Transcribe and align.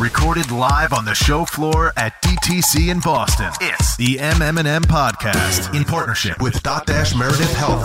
Recorded 0.00 0.50
live 0.50 0.94
on 0.94 1.04
the 1.04 1.12
show 1.14 1.44
floor 1.44 1.92
at 1.94 2.22
DTC 2.22 2.88
in 2.88 3.00
Boston. 3.00 3.52
It's 3.60 3.96
the 3.96 4.16
MM&M 4.16 4.84
Podcast 4.84 5.74
in 5.76 5.84
partnership 5.84 6.40
with 6.40 6.54
Dotdash 6.62 7.14
Meredith 7.18 7.52
Health. 7.54 7.84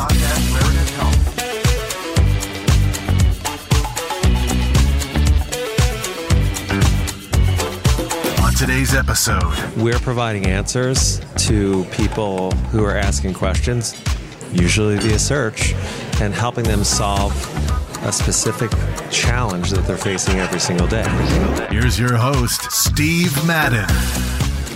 On 8.42 8.54
today's 8.54 8.94
episode, 8.96 9.44
We're 9.76 10.00
providing 10.00 10.46
answers 10.46 11.20
to 11.48 11.84
people 11.92 12.52
who 12.72 12.86
are 12.86 12.96
asking 12.96 13.34
questions, 13.34 14.02
usually 14.54 14.98
via 15.00 15.20
search, 15.20 15.74
and 16.22 16.34
helping 16.34 16.64
them 16.64 16.86
solve 16.86 17.34
a 18.06 18.12
specific 18.14 18.72
challenge 19.16 19.70
that 19.70 19.88
they're 19.88 19.98
facing 19.98 20.40
every 20.40 20.60
single 20.60 20.88
day. 20.88 21.06
here's 21.70 21.98
your 21.98 22.18
host, 22.18 22.70
Steve 22.70 23.34
Madden. 23.48 23.86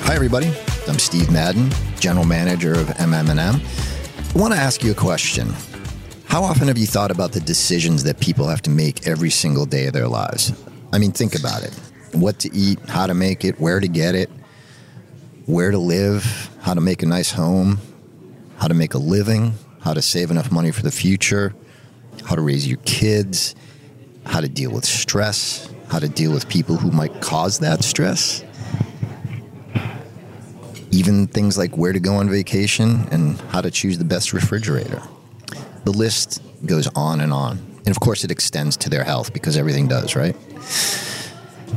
Hi, 0.03 0.16
everybody. 0.16 0.47
I'm 0.88 0.97
Steve 0.97 1.30
Madden, 1.30 1.70
General 1.99 2.25
Manager 2.25 2.71
of 2.71 2.88
MMM. 2.88 3.59
I 3.59 4.39
want 4.39 4.53
to 4.53 4.59
ask 4.59 4.81
you 4.81 4.91
a 4.91 4.95
question. 4.95 5.49
How 6.23 6.41
often 6.41 6.70
have 6.70 6.77
you 6.77 6.88
thought 6.88 7.11
about 7.11 7.33
the 7.33 7.41
decisions 7.41 8.03
that 8.05 8.21
people 8.21 8.47
have 8.47 8.61
to 8.61 8.70
make 8.70 9.05
every 9.05 9.30
single 9.30 9.66
day 9.66 9.88
of 9.88 9.94
their 9.94 10.07
lives? 10.07 10.53
I 10.94 10.99
mean, 10.99 11.11
think 11.11 11.38
about 11.38 11.63
it. 11.63 11.73
What 12.13 12.39
to 12.39 12.55
eat, 12.55 12.80
how 12.88 13.08
to 13.08 13.13
make 13.13 13.44
it, 13.44 13.59
where 13.59 13.81
to 13.81 13.89
get 13.89 14.16
it, 14.16 14.30
where 15.47 15.69
to 15.69 15.77
live, 15.77 16.49
how 16.61 16.73
to 16.73 16.81
make 16.81 17.03
a 17.03 17.05
nice 17.05 17.31
home, 17.31 17.80
how 18.58 18.69
to 18.69 18.73
make 18.73 18.94
a 18.94 18.99
living, 18.99 19.55
how 19.81 19.94
to 19.94 20.02
save 20.02 20.31
enough 20.31 20.49
money 20.49 20.71
for 20.71 20.81
the 20.81 20.91
future, 20.91 21.53
how 22.23 22.35
to 22.35 22.41
raise 22.41 22.66
your 22.66 22.80
kids, 22.85 23.53
how 24.26 24.41
to 24.41 24.50
deal 24.50 24.72
with 24.72 24.86
stress, 24.86 25.72
how 25.90 26.00
to 26.00 26.09
deal 26.09 26.32
with 26.32 26.48
people 26.50 26.76
who 26.76 26.91
might 26.91 27.22
cause 27.22 27.59
that 27.59 27.84
stress 27.84 28.44
even 30.92 31.28
things 31.28 31.58
like 31.58 31.78
where 31.78 31.94
to 31.94 32.00
go 32.00 32.16
on 32.16 32.30
vacation 32.30 33.08
and 33.11 33.39
how 33.52 33.61
to 33.61 33.72
choose 33.72 33.98
the 33.98 34.06
best 34.06 34.34
refrigerator. 34.34 35.02
The 35.84 35.92
list 35.92 36.42
goes 36.66 36.88
on 36.95 37.22
and 37.22 37.31
on. 37.31 37.58
And 37.86 37.89
of 37.89 38.00
course, 38.00 38.23
it 38.23 38.31
extends 38.31 38.78
to 38.78 38.89
their 38.89 39.03
health 39.03 39.34
because 39.34 39.58
everything 39.58 39.88
does, 39.88 40.16
right? 40.16 40.36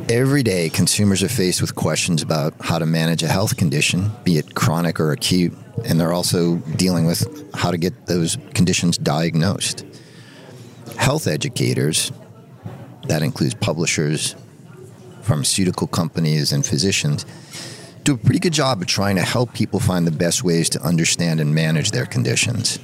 Every 0.08 0.42
day, 0.42 0.68
consumers 0.70 1.22
are 1.22 1.28
faced 1.28 1.60
with 1.60 1.74
questions 1.74 2.22
about 2.22 2.54
how 2.60 2.78
to 2.78 2.86
manage 2.86 3.22
a 3.22 3.28
health 3.28 3.56
condition, 3.56 4.10
be 4.24 4.38
it 4.38 4.54
chronic 4.54 4.98
or 4.98 5.12
acute, 5.12 5.56
and 5.84 6.00
they're 6.00 6.12
also 6.12 6.56
dealing 6.76 7.04
with 7.04 7.54
how 7.54 7.70
to 7.70 7.78
get 7.78 8.06
those 8.06 8.38
conditions 8.54 8.98
diagnosed. 8.98 9.84
Health 10.96 11.26
educators, 11.26 12.10
that 13.04 13.22
includes 13.22 13.54
publishers, 13.54 14.34
pharmaceutical 15.22 15.86
companies, 15.86 16.52
and 16.52 16.64
physicians, 16.64 17.24
do 18.04 18.14
a 18.14 18.18
pretty 18.18 18.40
good 18.40 18.52
job 18.52 18.80
of 18.80 18.86
trying 18.86 19.16
to 19.16 19.22
help 19.22 19.52
people 19.54 19.78
find 19.78 20.06
the 20.06 20.12
best 20.12 20.42
ways 20.42 20.68
to 20.70 20.82
understand 20.82 21.40
and 21.40 21.54
manage 21.54 21.92
their 21.92 22.06
conditions. 22.06 22.78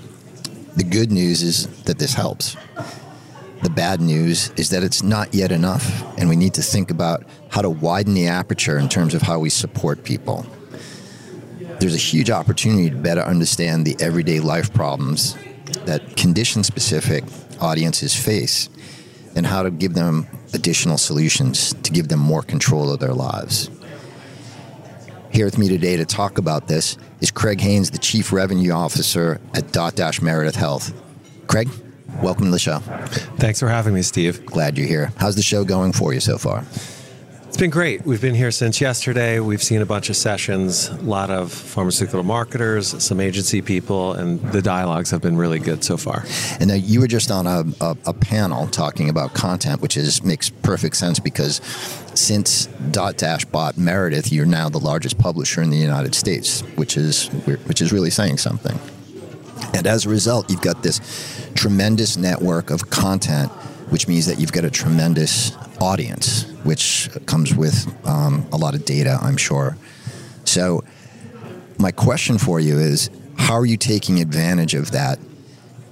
The 0.77 0.85
good 0.85 1.11
news 1.11 1.43
is 1.43 1.67
that 1.85 1.99
this 1.99 2.15
helps. 2.15 2.57
The 3.63 3.71
bad 3.71 4.01
news 4.01 4.53
is 4.57 4.71
that 4.71 4.85
it's 4.85 5.03
not 5.03 5.35
yet 5.35 5.51
enough, 5.51 6.05
and 6.17 6.29
we 6.29 6.37
need 6.37 6.55
to 6.55 6.63
think 6.63 6.93
about 6.93 7.25
how 7.51 7.63
to 7.63 7.71
widen 7.71 8.15
the 8.15 8.29
aperture 8.29 8.79
in 8.79 8.89
terms 8.89 9.15
of 9.15 9.23
how 9.23 9.41
we 9.41 9.51
support 9.51 10.05
people. 10.05 10.47
There's 11.81 11.95
a 11.95 11.99
huge 11.99 12.31
opportunity 12.31 12.91
to 12.91 12.97
better 12.97 13.23
understand 13.23 13.85
the 13.85 13.97
everyday 13.99 14.39
life 14.39 14.73
problems 14.73 15.37
that 15.87 16.17
condition 16.17 16.63
specific 16.63 17.25
audiences 17.61 18.15
face 18.15 18.69
and 19.39 19.47
how 19.47 19.63
to 19.63 19.71
give 19.71 19.95
them 19.95 20.27
additional 20.53 20.99
solutions 20.99 21.73
to 21.85 21.93
give 21.93 22.09
them 22.09 22.19
more 22.19 22.43
control 22.43 22.93
of 22.93 22.99
their 22.99 23.15
lives. 23.15 23.71
Here 25.31 25.45
with 25.45 25.59
me 25.59 25.69
today 25.69 25.97
to 25.97 26.05
talk 26.05 26.39
about 26.39 26.67
this 26.67 26.99
is 27.21 27.31
Craig 27.31 27.61
Haynes, 27.61 27.93
the 27.93 27.99
Chief 27.99 28.33
Revenue 28.33 28.73
Officer 28.73 29.41
at 29.55 29.65
Dotdash 29.67 30.21
Meredith 30.21 30.57
Health. 30.57 30.93
Craig, 31.47 31.69
welcome 32.21 32.47
to 32.47 32.51
the 32.51 32.59
show. 32.59 32.81
Thanks 33.39 33.61
for 33.61 33.69
having 33.69 33.95
me, 33.95 34.03
Steve. 34.03 34.45
Glad 34.45 34.77
you're 34.77 34.89
here. 34.89 35.13
How's 35.17 35.37
the 35.37 35.43
show 35.43 35.65
going 35.65 35.93
for 35.93 36.13
you 36.13 36.21
so 36.21 36.37
far? 36.37 36.65
It's 37.49 37.57
been 37.57 37.71
great. 37.71 38.05
We've 38.05 38.21
been 38.21 38.35
here 38.35 38.51
since 38.51 38.79
yesterday. 38.79 39.41
We've 39.41 39.63
seen 39.63 39.81
a 39.81 39.87
bunch 39.87 40.11
of 40.11 40.17
sessions, 40.17 40.89
a 40.89 40.97
lot 40.97 41.31
of 41.31 41.51
pharmaceutical 41.51 42.23
marketers, 42.23 43.03
some 43.03 43.21
agency 43.21 43.63
people, 43.63 44.13
and 44.13 44.39
the 44.53 44.61
dialogues 44.61 45.11
have 45.13 45.23
been 45.23 45.35
really 45.35 45.59
good 45.59 45.83
so 45.83 45.97
far. 45.97 46.25
And 46.61 46.69
now 46.69 46.75
you 46.75 47.01
were 47.01 47.07
just 47.09 47.31
on 47.31 47.47
a, 47.47 47.65
a, 47.81 47.97
a 48.05 48.13
panel 48.13 48.67
talking 48.67 49.09
about 49.09 49.33
content, 49.33 49.81
which 49.81 49.97
is 49.97 50.23
makes 50.23 50.51
perfect 50.51 50.97
sense 50.97 51.19
because 51.19 51.63
since 52.13 52.67
Dotdash 52.91 53.51
bought 53.51 53.79
Meredith, 53.79 54.31
you're 54.31 54.45
now 54.47 54.69
the 54.69 54.79
largest 54.79 55.19
publisher 55.19 55.63
in 55.63 55.71
the 55.71 55.79
United 55.79 56.15
States, 56.15 56.61
which 56.77 56.99
is 56.99 57.29
which 57.67 57.81
is 57.81 57.95
really 57.95 58.11
saying 58.11 58.37
something. 58.37 58.79
And 59.75 59.87
as 59.87 60.05
a 60.05 60.11
result, 60.11 60.51
you've 60.51 60.61
got 60.61 60.83
this 60.83 61.01
tremendous 61.55 62.19
network 62.19 62.71
of 62.71 62.91
content, 62.91 63.51
which 63.89 64.07
means 64.07 64.27
that 64.27 64.39
you've 64.39 64.53
got 64.53 64.65
a 64.65 64.71
tremendous 64.71 65.57
audience, 65.81 66.45
which 66.65 67.09
comes 67.27 67.55
with 67.55 67.87
um, 68.07 68.47
a 68.53 68.57
lot 68.57 68.75
of 68.75 68.85
data, 68.85 69.19
I'm 69.21 69.37
sure. 69.37 69.77
So, 70.45 70.85
my 71.79 71.93
question 71.93 72.39
for 72.39 72.59
you 72.59 72.79
is 72.79 73.11
how 73.37 73.55
are 73.55 73.67
you 73.67 73.77
taking 73.77 74.21
advantage 74.21 74.75
of 74.75 74.91
that 74.91 75.19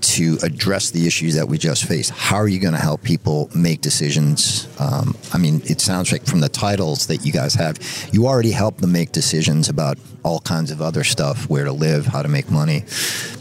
to 0.00 0.38
address 0.42 0.90
the 0.90 1.06
issues 1.06 1.34
that 1.34 1.48
we 1.48 1.58
just 1.58 1.84
faced? 1.84 2.10
How 2.10 2.36
are 2.36 2.48
you 2.48 2.60
going 2.60 2.74
to 2.74 2.80
help 2.80 3.02
people 3.02 3.50
make 3.54 3.80
decisions? 3.80 4.68
Um, 4.78 5.16
I 5.32 5.38
mean, 5.38 5.62
it 5.64 5.80
sounds 5.80 6.12
like 6.12 6.24
from 6.24 6.40
the 6.40 6.48
titles 6.48 7.06
that 7.08 7.24
you 7.24 7.32
guys 7.32 7.54
have, 7.54 7.78
you 8.12 8.26
already 8.26 8.50
help 8.50 8.78
them 8.78 8.92
make 8.92 9.12
decisions 9.12 9.68
about 9.68 9.98
all 10.22 10.40
kinds 10.40 10.70
of 10.70 10.82
other 10.82 11.04
stuff 11.04 11.48
where 11.48 11.64
to 11.64 11.72
live, 11.72 12.06
how 12.06 12.22
to 12.22 12.28
make 12.28 12.50
money. 12.50 12.84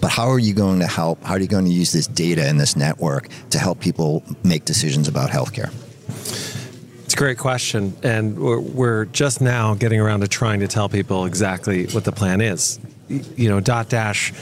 But 0.01 0.11
how 0.11 0.27
are 0.27 0.39
you 0.39 0.53
going 0.53 0.79
to 0.79 0.87
help? 0.87 1.23
How 1.23 1.33
are 1.35 1.39
you 1.39 1.47
going 1.47 1.65
to 1.65 1.71
use 1.71 1.91
this 1.91 2.07
data 2.07 2.45
and 2.45 2.59
this 2.59 2.75
network 2.75 3.27
to 3.51 3.59
help 3.59 3.79
people 3.79 4.23
make 4.43 4.65
decisions 4.65 5.07
about 5.07 5.29
healthcare? 5.29 5.71
It's 7.05 7.13
a 7.13 7.17
great 7.17 7.37
question. 7.37 7.95
And 8.01 8.37
we're, 8.37 8.59
we're 8.59 9.05
just 9.05 9.39
now 9.39 9.75
getting 9.75 9.99
around 9.99 10.21
to 10.21 10.27
trying 10.27 10.61
to 10.61 10.67
tell 10.67 10.89
people 10.89 11.25
exactly 11.25 11.85
what 11.85 12.03
the 12.03 12.11
plan 12.11 12.41
is. 12.41 12.79
You 13.07 13.47
know, 13.47 13.61
Dotdash, 13.61 14.33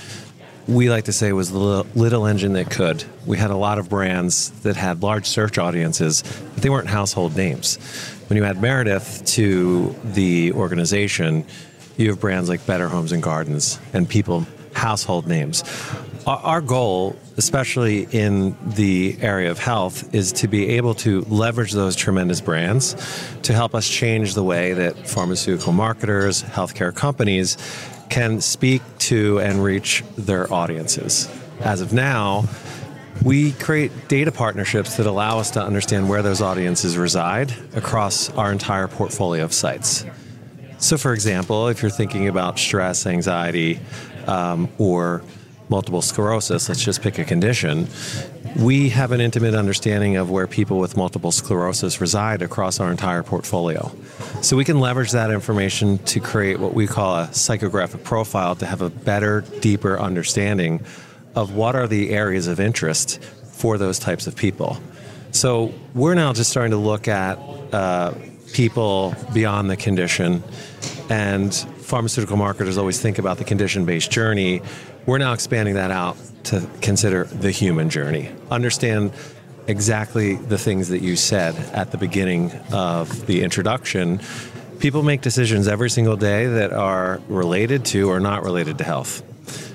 we 0.65 0.89
like 0.89 1.03
to 1.05 1.11
say 1.11 1.33
was 1.33 1.51
the 1.51 1.57
little, 1.57 1.85
little 1.93 2.25
engine 2.25 2.53
that 2.53 2.71
could. 2.71 3.03
We 3.25 3.37
had 3.37 3.51
a 3.51 3.57
lot 3.57 3.79
of 3.79 3.89
brands 3.89 4.51
that 4.61 4.77
had 4.77 5.03
large 5.03 5.25
search 5.25 5.57
audiences, 5.57 6.23
but 6.53 6.63
they 6.63 6.69
weren't 6.69 6.87
household 6.87 7.35
names. 7.35 7.75
When 8.29 8.37
you 8.37 8.45
add 8.45 8.61
Meredith 8.61 9.25
to 9.33 9.93
the 10.05 10.53
organization, 10.53 11.45
you 11.97 12.11
have 12.11 12.21
brands 12.21 12.47
like 12.47 12.65
Better 12.65 12.87
Homes 12.87 13.11
and 13.11 13.21
Gardens 13.21 13.77
and 13.91 14.07
people, 14.07 14.47
household 14.73 15.27
names. 15.27 15.63
Our, 16.25 16.61
goal, 16.61 17.17
especially 17.35 18.07
in 18.11 18.55
the 18.75 19.17
area 19.19 19.51
of 19.51 19.59
health, 19.59 20.15
is 20.15 20.31
to 20.33 20.47
be 20.47 20.69
able 20.77 20.93
to 20.95 21.21
leverage 21.21 21.73
those 21.73 21.97
tremendous 21.97 22.39
brands 22.39 22.95
to 23.41 23.51
help 23.51 23.75
us 23.75 23.87
change 23.89 24.33
the 24.33 24.43
way 24.43 24.71
that 24.71 25.07
pharmaceutical 25.07 25.73
marketers, 25.73 26.41
healthcare 26.41 26.95
companies 26.95 27.57
can 28.09 28.39
speak 28.39 28.81
to 28.99 29.39
and 29.39 29.61
reach 29.61 30.03
their 30.17 30.51
audiences. 30.53 31.29
As 31.59 31.81
of 31.81 31.91
now, 31.91 32.45
we 33.21 33.51
create 33.53 34.07
data 34.07 34.31
partnerships 34.31 34.95
that 34.97 35.05
allow 35.05 35.39
us 35.39 35.51
to 35.51 35.61
understand 35.61 36.07
where 36.07 36.21
those 36.21 36.41
audiences 36.41 36.97
reside 36.97 37.53
across 37.75 38.29
our 38.31 38.51
entire 38.51 38.87
portfolio 38.87 39.43
of 39.43 39.51
sites. 39.51 40.05
So, 40.77 40.97
for 40.97 41.13
example, 41.13 41.67
if 41.67 41.81
you're 41.81 41.91
thinking 41.91 42.29
about 42.29 42.59
stress, 42.59 43.05
anxiety, 43.05 43.79
um, 44.25 44.69
or 44.77 45.21
multiple 45.73 46.03
sclerosis, 46.03 46.69
let's 46.69 46.83
just 46.83 47.01
pick 47.01 47.17
a 47.17 47.23
condition, 47.23 47.87
we 48.57 48.89
have 48.89 49.11
an 49.11 49.19
intimate 49.19 49.55
understanding 49.55 50.17
of 50.17 50.29
where 50.29 50.45
people 50.45 50.77
with 50.77 50.95
multiple 50.95 51.31
sclerosis 51.31 51.99
reside 51.99 52.43
across 52.43 52.79
our 52.79 52.91
entire 52.91 53.23
portfolio. 53.23 53.91
So, 54.43 54.55
we 54.55 54.65
can 54.65 54.79
leverage 54.79 55.11
that 55.13 55.31
information 55.31 55.97
to 56.13 56.19
create 56.19 56.59
what 56.59 56.75
we 56.75 56.85
call 56.85 57.15
a 57.15 57.27
psychographic 57.29 58.03
profile 58.03 58.55
to 58.57 58.67
have 58.67 58.83
a 58.83 58.91
better, 58.91 59.41
deeper 59.61 59.99
understanding 59.99 60.85
of 61.35 61.55
what 61.55 61.75
are 61.75 61.87
the 61.87 62.11
areas 62.11 62.47
of 62.47 62.59
interest 62.59 63.19
for 63.53 63.79
those 63.79 63.97
types 63.97 64.27
of 64.27 64.35
people. 64.35 64.77
So, 65.31 65.73
we're 65.95 66.13
now 66.13 66.33
just 66.33 66.51
starting 66.51 66.71
to 66.71 66.83
look 66.91 67.07
at 67.07 67.39
uh, 67.73 68.13
people 68.53 69.15
beyond 69.33 69.71
the 69.71 69.77
condition 69.77 70.43
and 71.09 71.53
pharmaceutical 71.93 72.37
marketers 72.37 72.77
always 72.77 72.99
think 72.99 73.19
about 73.19 73.37
the 73.37 73.43
condition 73.43 73.85
based 73.85 74.09
journey. 74.09 74.61
We're 75.05 75.17
now 75.17 75.33
expanding 75.33 75.75
that 75.75 75.91
out 75.91 76.15
to 76.45 76.65
consider 76.81 77.25
the 77.25 77.51
human 77.51 77.89
journey. 77.89 78.31
Understand 78.49 79.11
exactly 79.67 80.35
the 80.35 80.57
things 80.57 80.89
that 80.89 81.01
you 81.01 81.17
said 81.17 81.55
at 81.73 81.91
the 81.91 81.97
beginning 81.97 82.51
of 82.71 83.25
the 83.25 83.43
introduction. 83.43 84.21
People 84.79 85.03
make 85.03 85.21
decisions 85.21 85.67
every 85.67 85.89
single 85.89 86.15
day 86.15 86.47
that 86.47 86.71
are 86.71 87.21
related 87.27 87.83
to 87.85 88.09
or 88.09 88.21
not 88.21 88.43
related 88.43 88.77
to 88.77 88.85
health. 88.85 89.23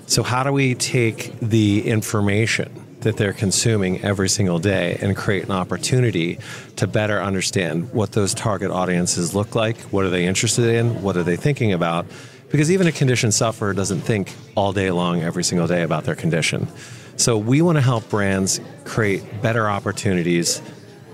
So, 0.06 0.22
how 0.22 0.44
do 0.44 0.52
we 0.52 0.74
take 0.74 1.38
the 1.40 1.86
information 1.86 2.86
that 3.00 3.18
they're 3.18 3.34
consuming 3.34 4.02
every 4.02 4.28
single 4.28 4.58
day 4.58 4.98
and 5.00 5.14
create 5.14 5.44
an 5.44 5.52
opportunity 5.52 6.38
to 6.76 6.86
better 6.86 7.22
understand 7.22 7.92
what 7.92 8.12
those 8.12 8.34
target 8.34 8.70
audiences 8.70 9.34
look 9.34 9.54
like, 9.54 9.78
what 9.92 10.04
are 10.04 10.10
they 10.10 10.26
interested 10.26 10.64
in, 10.64 11.02
what 11.02 11.16
are 11.16 11.22
they 11.22 11.36
thinking 11.36 11.72
about. 11.72 12.06
Because 12.50 12.70
even 12.70 12.86
a 12.86 12.92
condition 12.92 13.30
sufferer 13.30 13.74
doesn't 13.74 14.00
think 14.00 14.34
all 14.54 14.72
day 14.72 14.90
long, 14.90 15.22
every 15.22 15.44
single 15.44 15.66
day 15.66 15.82
about 15.82 16.04
their 16.04 16.14
condition. 16.14 16.68
So 17.16 17.36
we 17.36 17.62
want 17.62 17.76
to 17.76 17.82
help 17.82 18.08
brands 18.08 18.60
create 18.84 19.42
better 19.42 19.68
opportunities 19.68 20.62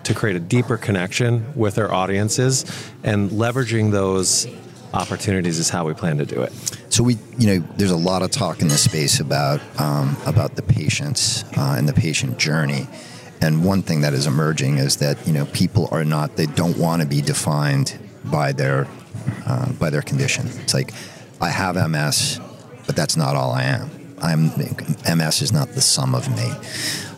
to 0.05 0.15
create 0.15 0.37
a 0.37 0.41
deeper 0.41 0.77
connection 0.77 1.45
with 1.57 1.77
their 1.77 1.93
audiences 1.93 2.65
and 3.03 3.31
leveraging 3.31 3.91
those 3.91 4.47
opportunities 4.93 5.59
is 5.59 5.71
how 5.71 5.87
we 5.87 5.95
plan 5.95 6.19
to 6.19 6.27
do 6.27 6.43
it. 6.43 6.53
So 6.89 7.03
we, 7.03 7.19
you 7.39 7.47
know, 7.47 7.67
there's 7.77 7.91
a 7.91 7.97
lot 7.97 8.23
of 8.23 8.31
talk 8.31 8.63
in 8.63 8.69
the 8.69 8.79
space 8.79 9.19
about 9.19 9.61
um, 9.81 10.17
about 10.27 10.55
the 10.55 10.63
patients 10.63 11.45
uh, 11.57 11.75
and 11.77 11.89
the 11.89 11.93
patient 11.93 12.39
journey. 12.39 12.87
And 13.41 13.65
one 13.65 13.83
thing 13.83 14.03
that 14.03 14.15
is 14.15 14.27
emerging 14.27 14.79
is 14.79 14.99
that 14.99 15.27
you 15.27 15.33
know 15.33 15.47
people 15.47 15.89
are 15.91 16.05
not 16.05 16.37
they 16.37 16.47
don't 16.47 16.79
want 16.79 17.03
to 17.03 17.09
be 17.09 17.21
defined 17.21 17.99
by 18.25 18.53
their 18.53 18.87
uh, 19.47 19.73
by 19.73 19.91
their 19.91 20.03
condition. 20.03 20.47
It's 20.63 20.75
like 20.75 20.95
I 21.45 21.51
have 21.51 21.77
MS, 21.77 22.41
but 22.87 22.97
that's 22.97 23.17
not 23.19 23.37
all 23.37 23.53
I 23.53 23.65
am. 23.65 23.91
I'm 24.23 24.47
MS 25.17 25.43
is 25.43 25.53
not 25.53 25.69
the 25.69 25.83
sum 25.83 26.15
of 26.15 26.27
me. 26.31 26.51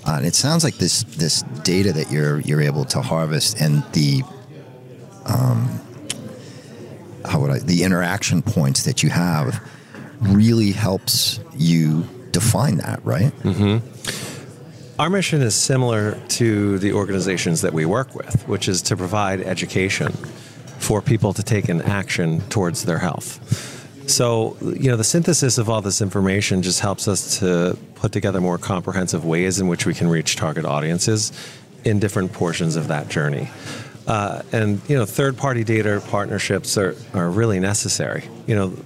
Uh, 0.05 0.17
and 0.17 0.27
it 0.27 0.35
sounds 0.35 0.65
like 0.65 0.75
this 0.79 1.05
this 1.05 1.43
data 1.63 1.93
that 1.93 2.11
you're 2.11 2.41
you're 2.41 2.61
able 2.61 2.85
to 2.87 3.01
harvest 3.01 3.61
and 3.61 3.85
the 3.93 4.23
um, 5.27 5.81
how 7.25 7.41
would 7.41 7.51
I 7.51 7.59
the 7.61 7.85
interaction 7.85 8.43
points 8.43 8.83
that 8.83 9.05
you 9.05 9.11
have 9.11 9.63
really 10.21 10.73
helps 10.73 11.39
you 11.55 12.09
define 12.33 12.79
that, 12.79 13.05
right? 13.05 13.33
Mm-hmm. 13.43 15.01
Our 15.01 15.11
mission 15.11 15.41
is 15.41 15.55
similar 15.55 16.19
to 16.41 16.79
the 16.79 16.95
organizations 16.95 17.61
that 17.61 17.73
we 17.73 17.85
work 17.85 18.15
with, 18.15 18.49
which 18.49 18.67
is 18.67 18.83
to 18.83 18.97
provide 18.97 19.41
education 19.41 20.13
for 20.79 21.01
people 21.01 21.33
to 21.35 21.43
take 21.45 21.69
an 21.69 21.83
action 21.83 22.41
towards 22.49 22.87
their 22.87 22.99
health. 22.99 23.76
So, 24.07 24.57
you 24.63 24.91
know, 24.91 24.97
the 24.97 25.05
synthesis 25.05 25.59
of 25.59 25.69
all 25.69 25.83
this 25.83 26.01
information 26.01 26.63
just 26.63 26.81
helps 26.81 27.09
us 27.09 27.41
to 27.41 27.77
put 27.97 28.13
together 28.13 28.41
more 28.41 28.59
comprehensive 28.59 29.25
ways 29.25 29.59
in 29.61 29.69
which 29.69 29.85
we 29.87 29.95
can 29.95 30.09
reach 30.09 30.37
target 30.37 30.65
audiences 30.65 31.33
in 31.85 31.99
different 31.99 32.33
portions 32.33 32.77
of 32.77 32.89
that 32.89 33.09
journey. 33.09 33.49
Uh, 34.07 34.43
and 34.53 34.81
you 34.89 34.97
know, 34.97 35.05
third-party 35.05 35.65
data 35.65 36.01
partnerships 36.09 36.79
are, 36.79 36.95
are 37.15 37.29
really 37.29 37.59
necessary. 37.59 38.25
You 38.47 38.55
know, 38.55 38.77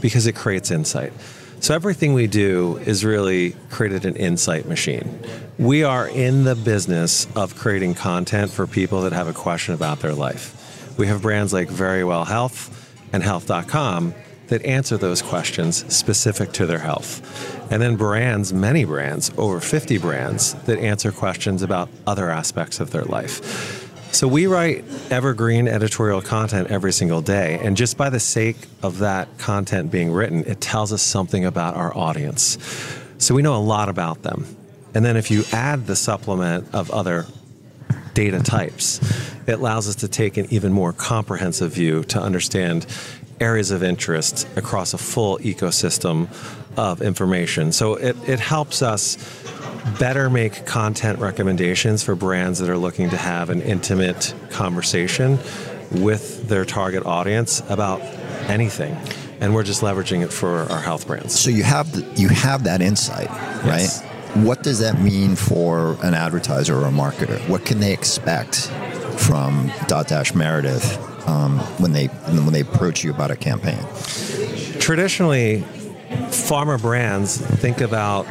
because 0.00 0.26
it 0.26 0.36
creates 0.36 0.70
insight. 0.70 1.12
So 1.60 1.74
everything 1.74 2.14
we 2.14 2.28
do 2.28 2.76
is 2.86 3.04
really 3.04 3.56
created 3.70 4.04
an 4.04 4.14
insight 4.14 4.66
machine. 4.66 5.18
We 5.58 5.82
are 5.82 6.08
in 6.08 6.44
the 6.44 6.54
business 6.54 7.26
of 7.34 7.56
creating 7.56 7.94
content 7.94 8.52
for 8.52 8.66
people 8.66 9.02
that 9.02 9.12
have 9.12 9.26
a 9.26 9.32
question 9.32 9.74
about 9.74 10.00
their 10.00 10.14
life. 10.14 10.54
We 10.96 11.08
have 11.08 11.22
brands 11.22 11.52
like 11.52 11.68
Verywell 11.68 12.26
Health 12.26 12.74
and 13.12 13.22
Health.com 13.22 14.14
that 14.48 14.64
answer 14.64 14.96
those 14.96 15.22
questions 15.22 15.84
specific 15.94 16.52
to 16.52 16.66
their 16.66 16.78
health. 16.78 17.70
And 17.70 17.80
then 17.80 17.96
brands, 17.96 18.52
many 18.52 18.84
brands, 18.84 19.30
over 19.36 19.60
50 19.60 19.98
brands, 19.98 20.54
that 20.64 20.78
answer 20.78 21.12
questions 21.12 21.62
about 21.62 21.88
other 22.06 22.30
aspects 22.30 22.80
of 22.80 22.90
their 22.90 23.04
life. 23.04 23.84
So 24.12 24.26
we 24.26 24.46
write 24.46 24.84
evergreen 25.10 25.68
editorial 25.68 26.22
content 26.22 26.70
every 26.70 26.92
single 26.92 27.20
day. 27.20 27.60
And 27.62 27.76
just 27.76 27.96
by 27.96 28.08
the 28.08 28.18
sake 28.18 28.56
of 28.82 28.98
that 28.98 29.28
content 29.38 29.90
being 29.90 30.10
written, 30.10 30.44
it 30.44 30.60
tells 30.60 30.92
us 30.92 31.02
something 31.02 31.44
about 31.44 31.76
our 31.76 31.96
audience. 31.96 32.56
So 33.18 33.34
we 33.34 33.42
know 33.42 33.54
a 33.54 33.62
lot 33.62 33.88
about 33.88 34.22
them. 34.22 34.46
And 34.94 35.04
then 35.04 35.16
if 35.16 35.30
you 35.30 35.44
add 35.52 35.86
the 35.86 35.94
supplement 35.94 36.74
of 36.74 36.90
other 36.90 37.26
data 38.14 38.40
types, 38.40 39.00
it 39.46 39.60
allows 39.60 39.88
us 39.88 39.96
to 39.96 40.08
take 40.08 40.36
an 40.36 40.46
even 40.50 40.72
more 40.72 40.92
comprehensive 40.92 41.72
view 41.72 42.02
to 42.04 42.20
understand 42.20 42.86
areas 43.40 43.70
of 43.70 43.82
interest 43.82 44.48
across 44.56 44.94
a 44.94 44.98
full 44.98 45.38
ecosystem 45.38 46.28
of 46.76 47.02
information. 47.02 47.72
So 47.72 47.94
it, 47.94 48.16
it 48.28 48.40
helps 48.40 48.82
us 48.82 49.16
better 49.98 50.28
make 50.28 50.66
content 50.66 51.18
recommendations 51.18 52.02
for 52.02 52.14
brands 52.14 52.58
that 52.58 52.68
are 52.68 52.78
looking 52.78 53.10
to 53.10 53.16
have 53.16 53.50
an 53.50 53.62
intimate 53.62 54.34
conversation 54.50 55.38
with 55.90 56.48
their 56.48 56.64
target 56.64 57.06
audience 57.06 57.62
about 57.68 58.00
anything 58.48 58.96
and 59.40 59.54
we're 59.54 59.62
just 59.62 59.82
leveraging 59.82 60.22
it 60.22 60.32
for 60.32 60.62
our 60.70 60.80
health 60.80 61.06
brands. 61.06 61.38
So 61.38 61.50
you 61.50 61.62
have 61.62 61.92
the, 61.92 62.20
you 62.20 62.28
have 62.28 62.64
that 62.64 62.82
insight, 62.82 63.28
right? 63.64 63.82
Yes. 63.82 64.02
What 64.34 64.62
does 64.62 64.80
that 64.80 65.00
mean 65.00 65.36
for 65.36 65.96
an 66.02 66.14
advertiser 66.14 66.76
or 66.76 66.86
a 66.86 66.90
marketer? 66.90 67.38
What 67.48 67.64
can 67.64 67.80
they 67.80 67.92
expect 67.92 68.66
from 69.16 69.68
Dotdash 69.86 70.34
Meredith 70.34 71.07
um, 71.28 71.58
when 71.78 71.92
they 71.92 72.06
when 72.06 72.52
they 72.52 72.60
approach 72.60 73.04
you 73.04 73.10
about 73.10 73.30
a 73.30 73.36
campaign? 73.36 73.78
Traditionally, 74.80 75.64
pharma 76.30 76.80
brands 76.80 77.36
think 77.36 77.80
about 77.80 78.26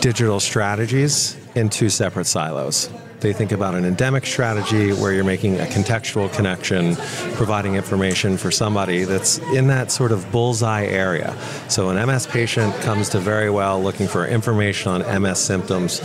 digital 0.00 0.40
strategies 0.40 1.36
in 1.54 1.68
two 1.68 1.88
separate 1.88 2.26
silos. 2.26 2.90
They 3.20 3.34
think 3.34 3.52
about 3.52 3.74
an 3.74 3.84
endemic 3.84 4.24
strategy 4.24 4.94
where 4.94 5.12
you're 5.12 5.24
making 5.24 5.60
a 5.60 5.64
contextual 5.64 6.32
connection, 6.32 6.96
providing 7.34 7.74
information 7.74 8.38
for 8.38 8.50
somebody 8.50 9.04
that's 9.04 9.36
in 9.54 9.66
that 9.66 9.92
sort 9.92 10.10
of 10.10 10.32
bullseye 10.32 10.86
area. 10.86 11.36
So, 11.68 11.90
an 11.90 12.06
MS 12.06 12.26
patient 12.26 12.74
comes 12.76 13.10
to 13.10 13.18
Verywell 13.18 13.82
looking 13.82 14.08
for 14.08 14.26
information 14.26 14.90
on 14.90 15.22
MS 15.22 15.38
symptoms, 15.38 16.00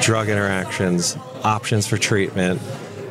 drug 0.00 0.30
interactions, 0.30 1.18
options 1.44 1.86
for 1.86 1.98
treatment, 1.98 2.62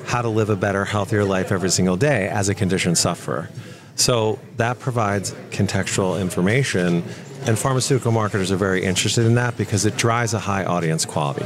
how 0.08 0.24
to 0.24 0.30
live 0.30 0.50
a 0.50 0.56
better, 0.56 0.86
healthier 0.86 1.24
life 1.24 1.52
every 1.52 1.70
single 1.70 1.98
day 1.98 2.28
as 2.28 2.50
a 2.50 2.56
condition 2.56 2.96
sufferer. 2.96 3.50
So, 3.96 4.40
that 4.58 4.80
provides 4.80 5.34
contextual 5.52 6.20
information 6.20 7.04
and 7.48 7.58
pharmaceutical 7.58 8.12
marketers 8.12 8.52
are 8.52 8.58
very 8.58 8.84
interested 8.84 9.26
in 9.26 9.36
that 9.36 9.56
because 9.58 9.86
it 9.86 9.96
drives 9.96 10.34
a 10.34 10.40
high 10.40 10.66
audience 10.66 11.06
quality. 11.06 11.46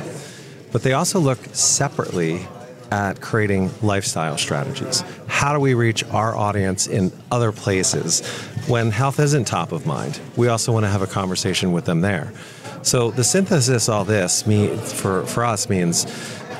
But 0.71 0.81
they 0.81 0.93
also 0.93 1.19
look 1.19 1.37
separately 1.53 2.47
at 2.91 3.21
creating 3.21 3.71
lifestyle 3.81 4.37
strategies. 4.37 5.03
How 5.27 5.53
do 5.53 5.59
we 5.59 5.75
reach 5.75 6.03
our 6.05 6.35
audience 6.35 6.87
in 6.87 7.11
other 7.29 7.51
places 7.51 8.27
when 8.67 8.89
health 8.91 9.19
isn't 9.19 9.45
top 9.45 9.71
of 9.71 9.85
mind? 9.85 10.19
We 10.35 10.47
also 10.47 10.73
want 10.73 10.85
to 10.85 10.89
have 10.89 11.03
a 11.03 11.07
conversation 11.07 11.71
with 11.71 11.85
them 11.85 12.01
there. 12.01 12.33
So 12.81 13.11
the 13.11 13.23
synthesis 13.23 13.87
all 13.87 14.03
this 14.03 14.47
means 14.47 14.91
for, 14.91 15.23
for 15.27 15.45
us 15.45 15.69
means 15.69 16.05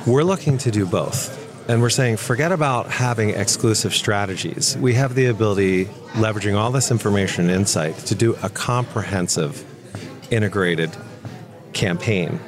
we're 0.06 0.24
looking 0.24 0.57
to 0.59 0.71
do 0.71 0.86
both. 0.86 1.41
And 1.71 1.81
we're 1.81 1.89
saying, 1.89 2.18
forget 2.18 2.51
about 2.51 2.91
having 2.91 3.29
exclusive 3.29 3.95
strategies. 3.95 4.75
We 4.75 4.94
have 4.95 5.16
the 5.16 5.28
ability, 5.28 5.85
leveraging 6.16 6.57
all 6.57 6.69
this 6.69 6.92
information 6.92 7.49
and 7.49 7.61
insight, 7.61 7.97
to 8.07 8.13
do 8.13 8.35
a 8.44 8.49
comprehensive, 8.49 9.63
integrated 10.30 10.92
campaign 11.71 12.42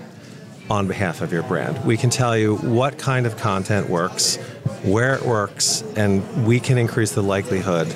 on 0.69 0.89
behalf 0.89 1.21
of 1.21 1.31
your 1.31 1.43
brand. 1.43 1.85
We 1.85 1.95
can 1.95 2.09
tell 2.09 2.37
you 2.37 2.57
what 2.57 2.97
kind 2.97 3.25
of 3.25 3.37
content 3.37 3.89
works, 3.89 4.35
where 4.83 5.15
it 5.15 5.21
works, 5.21 5.85
and 5.95 6.45
we 6.45 6.59
can 6.59 6.77
increase 6.77 7.13
the 7.13 7.23
likelihood 7.23 7.87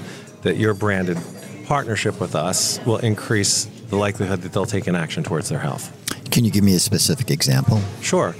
that 0.43 0.55
your 0.55 0.73
branded 0.73 1.17
partnership 1.65 2.21
with 2.21 2.35
us 2.35 2.79
will 2.85 2.99
increase 2.99 3.65
the 3.65 3.97
likelihood 3.97 4.43
that 4.43 4.53
they'll 4.53 4.65
take 4.65 4.87
an 4.87 4.95
action 4.95 5.25
towards 5.25 5.49
their 5.49 5.59
health. 5.59 5.91
Can 6.31 6.45
you 6.45 6.51
give 6.51 6.63
me 6.63 6.73
a 6.75 6.79
specific 6.79 7.29
example? 7.31 7.81
Sure. 7.99 8.33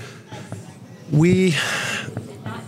We 1.12 1.54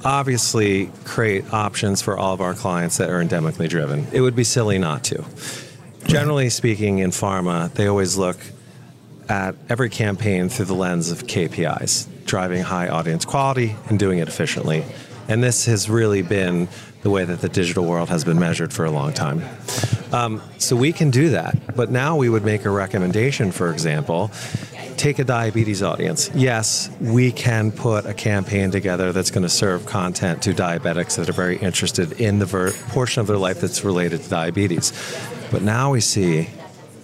obviously 0.04 0.92
create 1.04 1.54
options 1.54 2.02
for 2.02 2.18
all 2.18 2.34
of 2.34 2.42
our 2.42 2.54
clients 2.54 2.98
that 2.98 3.10
are 3.10 3.24
endemically 3.24 3.70
driven. 3.70 4.08
It 4.12 4.22
would 4.22 4.36
be 4.36 4.44
silly 4.44 4.78
not 4.78 5.04
to. 5.06 5.24
Generally 6.06 6.50
speaking, 6.50 7.00
in 7.00 7.12
pharma, 7.12 7.72
they 7.74 7.88
always 7.88 8.18
look 8.18 8.38
at 9.28 9.56
every 9.70 9.90
campaign 9.90 10.50
through 10.50 10.66
the 10.66 10.74
lens 10.74 11.12
of 11.12 11.28
KPIs, 11.28 12.08
driving 12.26 12.64
high 12.64 12.88
audience 12.88 13.26
quality 13.26 13.76
and 13.88 14.00
doing 14.00 14.20
it 14.20 14.28
efficiently. 14.28 14.84
And 15.28 15.44
this 15.44 15.66
has 15.66 15.90
really 15.90 16.24
been 16.24 16.68
the 17.04 17.10
way 17.10 17.24
that 17.24 17.40
the 17.42 17.50
digital 17.50 17.86
world 17.86 18.10
has 18.10 18.24
been 18.24 18.40
measured 18.40 18.74
for 18.74 18.86
a 18.86 18.92
long 18.92 19.14
time. 19.14 19.44
Um, 20.12 20.42
so 20.58 20.76
we 20.76 20.92
can 20.92 21.12
do 21.12 21.30
that. 21.30 21.76
But 21.76 21.92
now 21.92 22.18
we 22.18 22.28
would 22.30 22.44
make 22.44 22.66
a 22.66 22.70
recommendation, 22.70 23.52
for 23.52 23.72
example, 23.72 24.32
take 25.00 25.18
a 25.18 25.24
diabetes 25.24 25.82
audience. 25.82 26.30
Yes, 26.36 26.90
we 27.00 27.32
can 27.32 27.72
put 27.72 28.06
a 28.06 28.14
campaign 28.14 28.70
together 28.70 29.14
that's 29.14 29.32
going 29.32 29.44
to 29.44 29.50
serve 29.50 29.86
content 29.86 30.44
to 30.44 30.54
diabetics 30.54 31.16
that 31.16 31.30
are 31.30 31.34
very 31.34 31.58
interested 31.58 32.20
in 32.20 32.40
the 32.40 32.46
ver- 32.46 32.74
portion 32.90 33.22
of 33.22 33.28
their 33.28 33.38
life 33.38 33.62
that's 33.62 33.84
related 33.86 34.22
to 34.22 34.30
diabetes. 34.30 34.92
But 35.52 35.62
now 35.62 35.92
we 35.92 36.02
see 36.02 36.50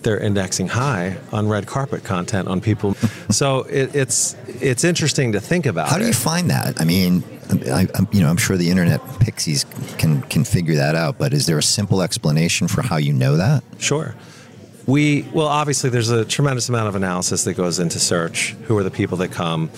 they're 0.02 0.20
indexing 0.20 0.68
high 0.68 1.18
on 1.32 1.48
red 1.48 1.68
carpet 1.68 2.04
content 2.04 2.50
on 2.50 2.60
people. 2.60 2.94
so 3.32 3.62
it, 3.64 3.96
it's 3.96 4.36
it's 4.62 4.84
interesting 4.84 5.32
to 5.32 5.40
think 5.40 5.66
about. 5.66 5.88
How 5.88 5.98
do 5.98 6.06
you 6.06 6.14
find 6.14 6.50
that? 6.50 6.80
I 6.82 6.84
mean, 6.84 7.24
I, 7.72 7.88
I, 7.96 8.08
you 8.12 8.22
know, 8.22 8.30
I'm 8.30 8.38
sure 8.38 8.58
the 8.58 8.70
internet 8.70 9.02
pixies 9.22 9.66
can 9.98 10.22
can 10.24 10.44
figure 10.44 10.76
that 10.76 10.96
out. 10.96 11.18
But 11.18 11.34
is 11.34 11.46
there 11.46 11.58
a 11.58 11.64
simple 11.64 12.02
explanation 12.02 12.68
for 12.68 12.82
how 12.82 12.98
you 12.98 13.14
know 13.14 13.38
that? 13.38 13.64
Sure 13.80 14.16
We 14.88 15.24
well, 15.34 15.48
obviously, 15.48 15.90
there's 15.90 16.12
a 16.12 16.26
tremendous 16.26 16.70
amount 16.70 16.88
of 16.88 16.96
analysis 16.96 17.44
that 17.46 17.56
goes 17.56 17.80
into 17.80 18.00
search. 18.00 18.52
Who 18.66 18.78
are 18.78 18.84
the 18.84 18.92
people 18.92 19.18
that 19.18 19.32
come? 19.32 19.70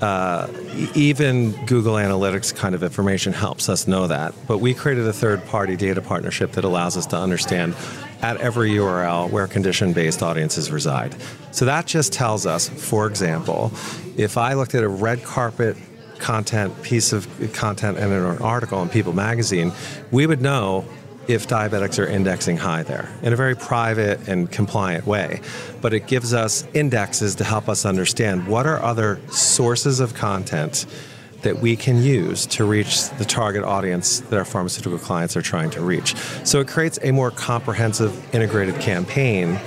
Uh, 0.00 0.48
even 0.94 1.52
Google 1.66 1.94
Analytics 1.94 2.54
kind 2.54 2.74
of 2.74 2.82
information 2.82 3.32
helps 3.32 3.68
us 3.68 3.86
know 3.86 4.06
that. 4.08 4.34
But 4.46 4.58
we 4.58 4.74
created 4.74 5.06
a 5.06 5.12
third 5.12 5.44
party 5.46 5.76
data 5.76 6.02
partnership 6.02 6.52
that 6.52 6.64
allows 6.64 6.96
us 6.96 7.06
to 7.06 7.16
understand 7.16 7.74
at 8.20 8.36
every 8.38 8.70
URL 8.70 9.30
where 9.30 9.46
condition 9.46 9.92
based 9.92 10.22
audiences 10.22 10.70
reside. 10.70 11.14
So 11.52 11.64
that 11.64 11.86
just 11.86 12.12
tells 12.12 12.44
us, 12.44 12.68
for 12.68 13.06
example, 13.06 13.72
if 14.16 14.36
I 14.36 14.54
looked 14.54 14.74
at 14.74 14.82
a 14.82 14.88
red 14.88 15.22
carpet 15.22 15.76
content 16.18 16.82
piece 16.82 17.12
of 17.12 17.28
content 17.52 17.98
in 17.98 18.10
an 18.10 18.38
article 18.38 18.82
in 18.82 18.88
People 18.88 19.12
magazine, 19.12 19.72
we 20.10 20.26
would 20.26 20.40
know 20.40 20.84
if 21.28 21.48
diabetics 21.48 21.98
are 21.98 22.06
indexing 22.06 22.56
high 22.56 22.82
there 22.82 23.08
in 23.22 23.32
a 23.32 23.36
very 23.36 23.56
private 23.56 24.28
and 24.28 24.50
compliant 24.50 25.06
way. 25.06 25.40
But 25.80 25.94
it 25.94 26.06
gives 26.06 26.34
us 26.34 26.66
indexes 26.74 27.34
to 27.36 27.44
help 27.44 27.68
us 27.68 27.84
understand 27.84 28.46
what 28.46 28.66
are 28.66 28.82
other 28.82 29.20
sources 29.30 30.00
of 30.00 30.14
content 30.14 30.86
that 31.42 31.58
we 31.60 31.76
can 31.76 32.02
use 32.02 32.46
to 32.46 32.64
reach 32.64 33.10
the 33.10 33.24
target 33.24 33.62
audience 33.62 34.20
that 34.20 34.36
our 34.36 34.44
pharmaceutical 34.44 34.98
clients 34.98 35.36
are 35.36 35.42
trying 35.42 35.70
to 35.70 35.82
reach. 35.82 36.16
So 36.42 36.60
it 36.60 36.68
creates 36.68 36.98
a 37.02 37.12
more 37.12 37.30
comprehensive, 37.30 38.34
integrated 38.34 38.80
campaign 38.80 39.60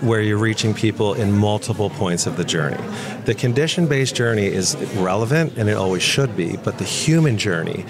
where 0.00 0.20
you're 0.20 0.38
reaching 0.38 0.74
people 0.74 1.14
in 1.14 1.32
multiple 1.32 1.90
points 1.90 2.26
of 2.26 2.36
the 2.36 2.44
journey. 2.44 2.82
The 3.24 3.34
condition 3.34 3.86
based 3.86 4.14
journey 4.14 4.46
is 4.46 4.76
relevant 4.96 5.56
and 5.56 5.68
it 5.68 5.76
always 5.76 6.02
should 6.02 6.36
be, 6.36 6.56
but 6.58 6.78
the 6.78 6.84
human 6.84 7.38
journey 7.38 7.84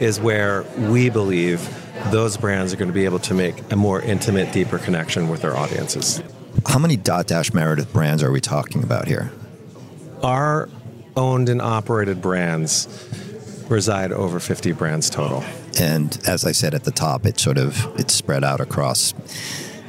is 0.00 0.20
where 0.20 0.64
we 0.76 1.08
believe 1.08 1.60
those 2.10 2.36
brands 2.36 2.72
are 2.72 2.76
going 2.76 2.88
to 2.88 2.94
be 2.94 3.04
able 3.04 3.18
to 3.20 3.34
make 3.34 3.72
a 3.72 3.76
more 3.76 4.00
intimate, 4.00 4.52
deeper 4.52 4.78
connection 4.78 5.28
with 5.28 5.42
their 5.42 5.56
audiences. 5.56 6.22
How 6.66 6.78
many 6.78 6.96
Dotdash 6.96 7.54
Meredith 7.54 7.92
brands 7.92 8.22
are 8.22 8.30
we 8.30 8.40
talking 8.40 8.82
about 8.82 9.08
here? 9.08 9.32
Our 10.22 10.68
owned 11.16 11.48
and 11.48 11.60
operated 11.60 12.20
brands 12.20 12.88
reside 13.68 14.12
over 14.12 14.38
50 14.38 14.72
brands 14.72 15.08
total. 15.10 15.42
And 15.80 16.18
as 16.26 16.44
I 16.44 16.52
said 16.52 16.74
at 16.74 16.84
the 16.84 16.90
top, 16.90 17.24
it 17.26 17.40
sort 17.40 17.58
of 17.58 17.98
it's 17.98 18.14
spread 18.14 18.44
out 18.44 18.60
across 18.60 19.14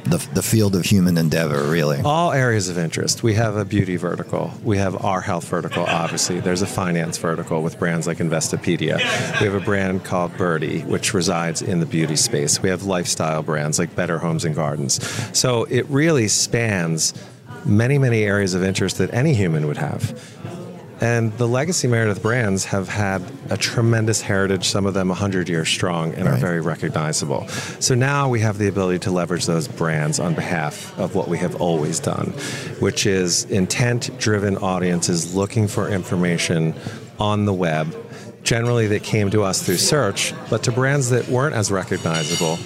the, 0.04 0.18
the 0.34 0.42
field 0.42 0.76
of 0.76 0.84
human 0.84 1.16
endeavor, 1.16 1.62
really. 1.70 2.00
All 2.04 2.32
areas 2.32 2.68
of 2.68 2.78
interest. 2.78 3.22
We 3.22 3.34
have 3.34 3.56
a 3.56 3.64
beauty 3.64 3.96
vertical. 3.96 4.52
We 4.62 4.78
have 4.78 5.02
our 5.04 5.20
health 5.20 5.48
vertical, 5.48 5.84
obviously. 5.84 6.40
There's 6.40 6.62
a 6.62 6.66
finance 6.66 7.18
vertical 7.18 7.62
with 7.62 7.78
brands 7.78 8.06
like 8.06 8.18
Investopedia. 8.18 8.98
We 9.40 9.46
have 9.46 9.54
a 9.54 9.64
brand 9.64 10.04
called 10.04 10.36
Birdie, 10.36 10.80
which 10.82 11.14
resides 11.14 11.62
in 11.62 11.80
the 11.80 11.86
beauty 11.86 12.16
space. 12.16 12.62
We 12.62 12.68
have 12.68 12.84
lifestyle 12.84 13.42
brands 13.42 13.78
like 13.78 13.94
Better 13.94 14.18
Homes 14.18 14.44
and 14.44 14.54
Gardens. 14.54 15.02
So 15.36 15.64
it 15.64 15.86
really 15.86 16.28
spans 16.28 17.14
many, 17.64 17.98
many 17.98 18.22
areas 18.24 18.54
of 18.54 18.62
interest 18.62 18.98
that 18.98 19.12
any 19.14 19.34
human 19.34 19.66
would 19.66 19.78
have. 19.78 20.20
And 21.00 21.32
the 21.38 21.48
legacy 21.48 21.88
Meredith 21.88 22.22
brands 22.22 22.66
have 22.66 22.88
had 22.88 23.22
a 23.50 23.56
tremendous 23.56 24.20
heritage, 24.20 24.68
some 24.68 24.86
of 24.86 24.94
them 24.94 25.08
100 25.08 25.48
years 25.48 25.68
strong, 25.68 26.14
and 26.14 26.28
are 26.28 26.36
very 26.36 26.60
recognizable. 26.60 27.48
So 27.80 27.94
now 27.94 28.28
we 28.28 28.40
have 28.40 28.58
the 28.58 28.68
ability 28.68 29.00
to 29.00 29.10
leverage 29.10 29.46
those 29.46 29.66
brands 29.68 30.20
on 30.20 30.34
behalf 30.34 30.96
of 30.98 31.14
what 31.14 31.28
we 31.28 31.38
have 31.38 31.60
always 31.60 31.98
done, 31.98 32.28
which 32.78 33.06
is 33.06 33.44
intent 33.46 34.16
driven 34.18 34.56
audiences 34.56 35.34
looking 35.34 35.68
for 35.68 35.88
information 35.88 36.74
on 37.18 37.44
the 37.44 37.52
web. 37.52 37.94
Generally, 38.44 38.88
that 38.88 39.02
came 39.02 39.30
to 39.30 39.42
us 39.42 39.62
through 39.62 39.78
search, 39.78 40.34
but 40.50 40.62
to 40.64 40.72
brands 40.72 41.08
that 41.10 41.26
weren't 41.28 41.54
as 41.54 41.70
recognizable, 41.72 42.58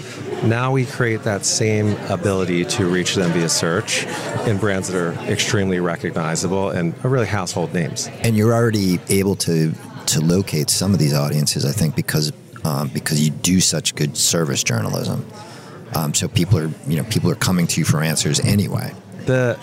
now 0.44 0.72
we 0.72 0.86
create 0.86 1.22
that 1.24 1.44
same 1.44 1.96
ability 2.08 2.64
to 2.64 2.86
reach 2.86 3.14
them 3.14 3.30
via 3.32 3.48
search 3.48 4.06
in 4.46 4.58
brands 4.58 4.88
that 4.88 4.96
are 4.96 5.12
extremely 5.30 5.80
recognizable 5.80 6.70
and 6.70 6.94
are 7.04 7.08
really 7.08 7.26
household 7.26 7.72
names. 7.74 8.08
And 8.22 8.36
you're 8.36 8.54
already 8.54 9.00
able 9.08 9.36
to 9.36 9.72
to 10.06 10.20
locate 10.20 10.70
some 10.70 10.94
of 10.94 10.98
these 10.98 11.12
audiences, 11.12 11.64
I 11.64 11.72
think, 11.72 11.94
because 11.94 12.32
um, 12.64 12.88
because 12.88 13.22
you 13.22 13.30
do 13.30 13.60
such 13.60 13.94
good 13.94 14.16
service 14.16 14.62
journalism. 14.62 15.26
Um, 15.94 16.14
so 16.14 16.28
people 16.28 16.58
are 16.58 16.70
you 16.86 16.96
know 16.96 17.04
people 17.04 17.30
are 17.30 17.36
coming 17.36 17.66
to 17.68 17.80
you 17.80 17.84
for 17.84 18.02
answers 18.02 18.40
anyway. 18.40 18.92
the, 19.26 19.58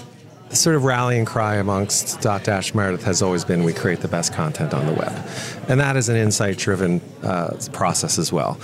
the 0.49 0.55
sort 0.55 0.75
of 0.75 0.83
rallying 0.83 1.25
cry 1.25 1.55
amongst 1.55 2.19
Dotdash 2.19 2.75
Meredith 2.75 3.03
has 3.03 3.21
always 3.21 3.43
been 3.43 3.63
we 3.63 3.73
create 3.73 4.01
the 4.01 4.07
best 4.07 4.31
content 4.31 4.73
on 4.73 4.85
the 4.85 4.93
web. 4.93 5.27
And 5.67 5.79
that 5.79 5.97
is 5.97 6.07
an 6.07 6.15
insight 6.15 6.57
driven 6.57 7.01
uh, 7.23 7.57
process 7.73 8.19
as 8.19 8.31
well. 8.31 8.59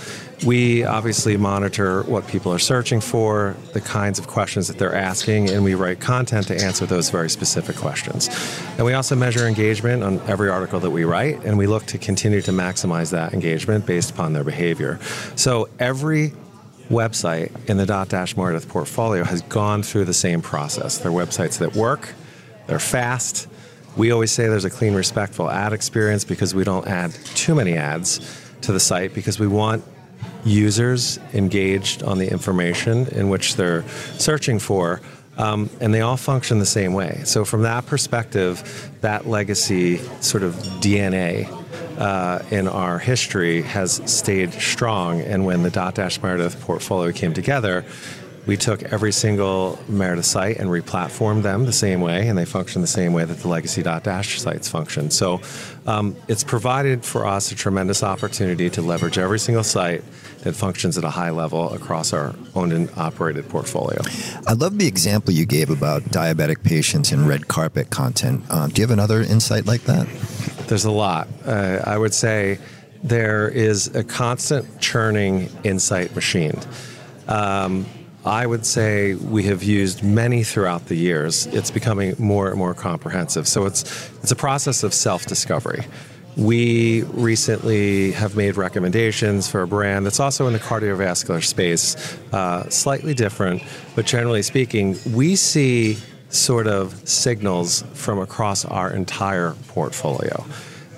We 0.46 0.84
obviously 0.84 1.36
monitor 1.36 2.02
what 2.04 2.26
people 2.28 2.52
are 2.52 2.58
searching 2.58 3.00
for, 3.00 3.56
the 3.72 3.80
kinds 3.80 4.18
of 4.18 4.28
questions 4.28 4.68
that 4.68 4.78
they're 4.78 4.94
asking, 4.94 5.50
and 5.50 5.64
we 5.64 5.74
write 5.74 6.00
content 6.00 6.46
to 6.48 6.60
answer 6.60 6.86
those 6.86 7.10
very 7.10 7.30
specific 7.30 7.76
questions. 7.76 8.28
And 8.76 8.86
we 8.86 8.92
also 8.94 9.16
measure 9.16 9.46
engagement 9.46 10.02
on 10.04 10.20
every 10.28 10.50
article 10.50 10.78
that 10.80 10.90
we 10.90 11.04
write, 11.04 11.44
and 11.44 11.58
we 11.58 11.66
look 11.66 11.86
to 11.86 11.98
continue 11.98 12.42
to 12.42 12.52
maximize 12.52 13.10
that 13.10 13.34
engagement 13.34 13.86
based 13.86 14.10
upon 14.10 14.32
their 14.32 14.44
behavior. 14.44 14.98
So 15.34 15.68
every 15.78 16.32
website 16.92 17.50
in 17.68 17.78
the 17.78 17.86
Dotdash 17.86 18.36
Meredith 18.36 18.68
portfolio 18.68 19.24
has 19.24 19.42
gone 19.42 19.82
through 19.82 20.04
the 20.04 20.14
same 20.14 20.42
process. 20.42 20.98
They're 20.98 21.10
websites 21.10 21.58
that 21.58 21.74
work, 21.74 22.14
they're 22.66 22.78
fast. 22.78 23.48
We 23.96 24.10
always 24.10 24.30
say 24.30 24.46
there's 24.46 24.64
a 24.64 24.70
clean, 24.70 24.94
respectful 24.94 25.50
ad 25.50 25.72
experience 25.72 26.24
because 26.24 26.54
we 26.54 26.64
don't 26.64 26.86
add 26.86 27.12
too 27.34 27.54
many 27.54 27.76
ads 27.76 28.20
to 28.62 28.72
the 28.72 28.80
site 28.80 29.12
because 29.12 29.38
we 29.38 29.46
want 29.46 29.84
users 30.44 31.18
engaged 31.34 32.02
on 32.02 32.18
the 32.18 32.30
information 32.30 33.06
in 33.08 33.28
which 33.28 33.56
they're 33.56 33.86
searching 34.18 34.58
for. 34.58 35.00
Um, 35.36 35.70
and 35.80 35.92
they 35.92 36.02
all 36.02 36.16
function 36.18 36.58
the 36.58 36.66
same 36.66 36.92
way. 36.92 37.22
So, 37.24 37.44
from 37.44 37.62
that 37.62 37.86
perspective, 37.86 38.90
that 39.00 39.26
legacy 39.26 39.96
sort 40.20 40.42
of 40.42 40.54
DNA 40.80 41.48
uh, 41.98 42.42
in 42.50 42.68
our 42.68 42.98
history 42.98 43.62
has 43.62 44.00
stayed 44.10 44.52
strong. 44.54 45.20
And 45.20 45.44
when 45.44 45.62
the 45.62 45.70
Dotdash 45.70 46.22
Meredith 46.22 46.60
portfolio 46.60 47.12
came 47.12 47.34
together, 47.34 47.84
we 48.46 48.56
took 48.56 48.82
every 48.82 49.12
single 49.12 49.78
Meredith 49.88 50.24
site 50.24 50.58
and 50.58 50.68
replatformed 50.68 51.42
them 51.42 51.64
the 51.64 51.72
same 51.72 52.00
way, 52.00 52.26
and 52.28 52.36
they 52.36 52.44
function 52.44 52.82
the 52.82 52.88
same 52.88 53.12
way 53.12 53.24
that 53.24 53.38
the 53.38 53.48
legacy 53.48 53.82
Dotdash 53.82 54.38
sites 54.38 54.68
function. 54.68 55.10
So 55.10 55.40
um, 55.86 56.16
it's 56.26 56.42
provided 56.42 57.04
for 57.04 57.24
us 57.24 57.52
a 57.52 57.54
tremendous 57.54 58.02
opportunity 58.02 58.68
to 58.70 58.82
leverage 58.82 59.16
every 59.16 59.38
single 59.38 59.62
site 59.62 60.02
that 60.38 60.54
functions 60.54 60.98
at 60.98 61.04
a 61.04 61.10
high 61.10 61.30
level 61.30 61.72
across 61.72 62.12
our 62.12 62.34
owned 62.56 62.72
and 62.72 62.90
operated 62.96 63.48
portfolio. 63.48 64.00
I 64.46 64.54
love 64.54 64.76
the 64.76 64.88
example 64.88 65.32
you 65.32 65.46
gave 65.46 65.70
about 65.70 66.02
diabetic 66.02 66.64
patients 66.64 67.12
and 67.12 67.28
red 67.28 67.46
carpet 67.46 67.90
content. 67.90 68.44
Um, 68.50 68.70
do 68.70 68.82
you 68.82 68.88
have 68.88 68.90
another 68.90 69.20
insight 69.20 69.66
like 69.66 69.82
that? 69.82 70.08
There's 70.66 70.84
a 70.84 70.90
lot. 70.90 71.28
Uh, 71.44 71.80
I 71.84 71.98
would 71.98 72.14
say 72.14 72.58
there 73.02 73.48
is 73.48 73.94
a 73.94 74.04
constant 74.04 74.80
churning 74.80 75.48
insight 75.64 76.14
machine. 76.14 76.58
Um, 77.28 77.86
I 78.24 78.46
would 78.46 78.64
say 78.64 79.14
we 79.14 79.42
have 79.44 79.64
used 79.64 80.04
many 80.04 80.44
throughout 80.44 80.86
the 80.86 80.94
years. 80.94 81.46
It's 81.46 81.72
becoming 81.72 82.14
more 82.18 82.48
and 82.48 82.56
more 82.56 82.74
comprehensive. 82.74 83.48
So 83.48 83.66
it's 83.66 83.82
it's 84.22 84.30
a 84.30 84.36
process 84.36 84.84
of 84.84 84.94
self-discovery. 84.94 85.84
We 86.36 87.02
recently 87.02 88.12
have 88.12 88.36
made 88.36 88.56
recommendations 88.56 89.48
for 89.50 89.62
a 89.62 89.66
brand 89.66 90.06
that's 90.06 90.20
also 90.20 90.46
in 90.46 90.54
the 90.54 90.60
cardiovascular 90.60 91.44
space, 91.44 92.16
uh, 92.32 92.70
slightly 92.70 93.12
different, 93.12 93.62
but 93.94 94.06
generally 94.06 94.42
speaking, 94.42 94.96
we 95.12 95.36
see 95.36 95.98
sort 96.32 96.66
of 96.66 97.08
signals 97.08 97.82
from 97.94 98.18
across 98.18 98.64
our 98.64 98.90
entire 98.90 99.54
portfolio. 99.68 100.44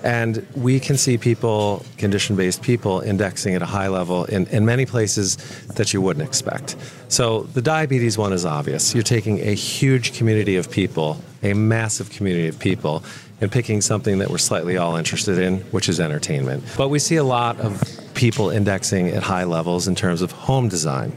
And 0.03 0.45
we 0.55 0.79
can 0.79 0.97
see 0.97 1.17
people, 1.17 1.83
condition 1.97 2.35
based 2.35 2.61
people, 2.61 3.01
indexing 3.01 3.55
at 3.55 3.63
a 3.63 3.65
high 3.65 3.87
level 3.87 4.25
in, 4.25 4.45
in 4.47 4.63
many 4.63 4.85
places 4.85 5.37
that 5.75 5.93
you 5.93 6.01
wouldn't 6.01 6.25
expect. 6.27 6.75
So 7.07 7.41
the 7.53 7.61
diabetes 7.61 8.15
one 8.15 8.31
is 8.31 8.45
obvious. 8.45 8.93
You're 8.93 9.03
taking 9.03 9.39
a 9.39 9.55
huge 9.55 10.15
community 10.15 10.57
of 10.57 10.69
people, 10.69 11.19
a 11.41 11.53
massive 11.53 12.11
community 12.11 12.47
of 12.47 12.59
people, 12.59 13.03
and 13.41 13.51
picking 13.51 13.81
something 13.81 14.19
that 14.19 14.29
we're 14.29 14.37
slightly 14.37 14.77
all 14.77 14.95
interested 14.95 15.39
in, 15.39 15.61
which 15.71 15.89
is 15.89 15.99
entertainment. 15.99 16.63
But 16.77 16.89
we 16.89 16.99
see 16.99 17.15
a 17.15 17.23
lot 17.23 17.59
of 17.59 17.81
people 18.13 18.51
indexing 18.51 19.09
at 19.09 19.23
high 19.23 19.43
levels 19.43 19.87
in 19.87 19.95
terms 19.95 20.21
of 20.21 20.31
home 20.31 20.69
design, 20.69 21.11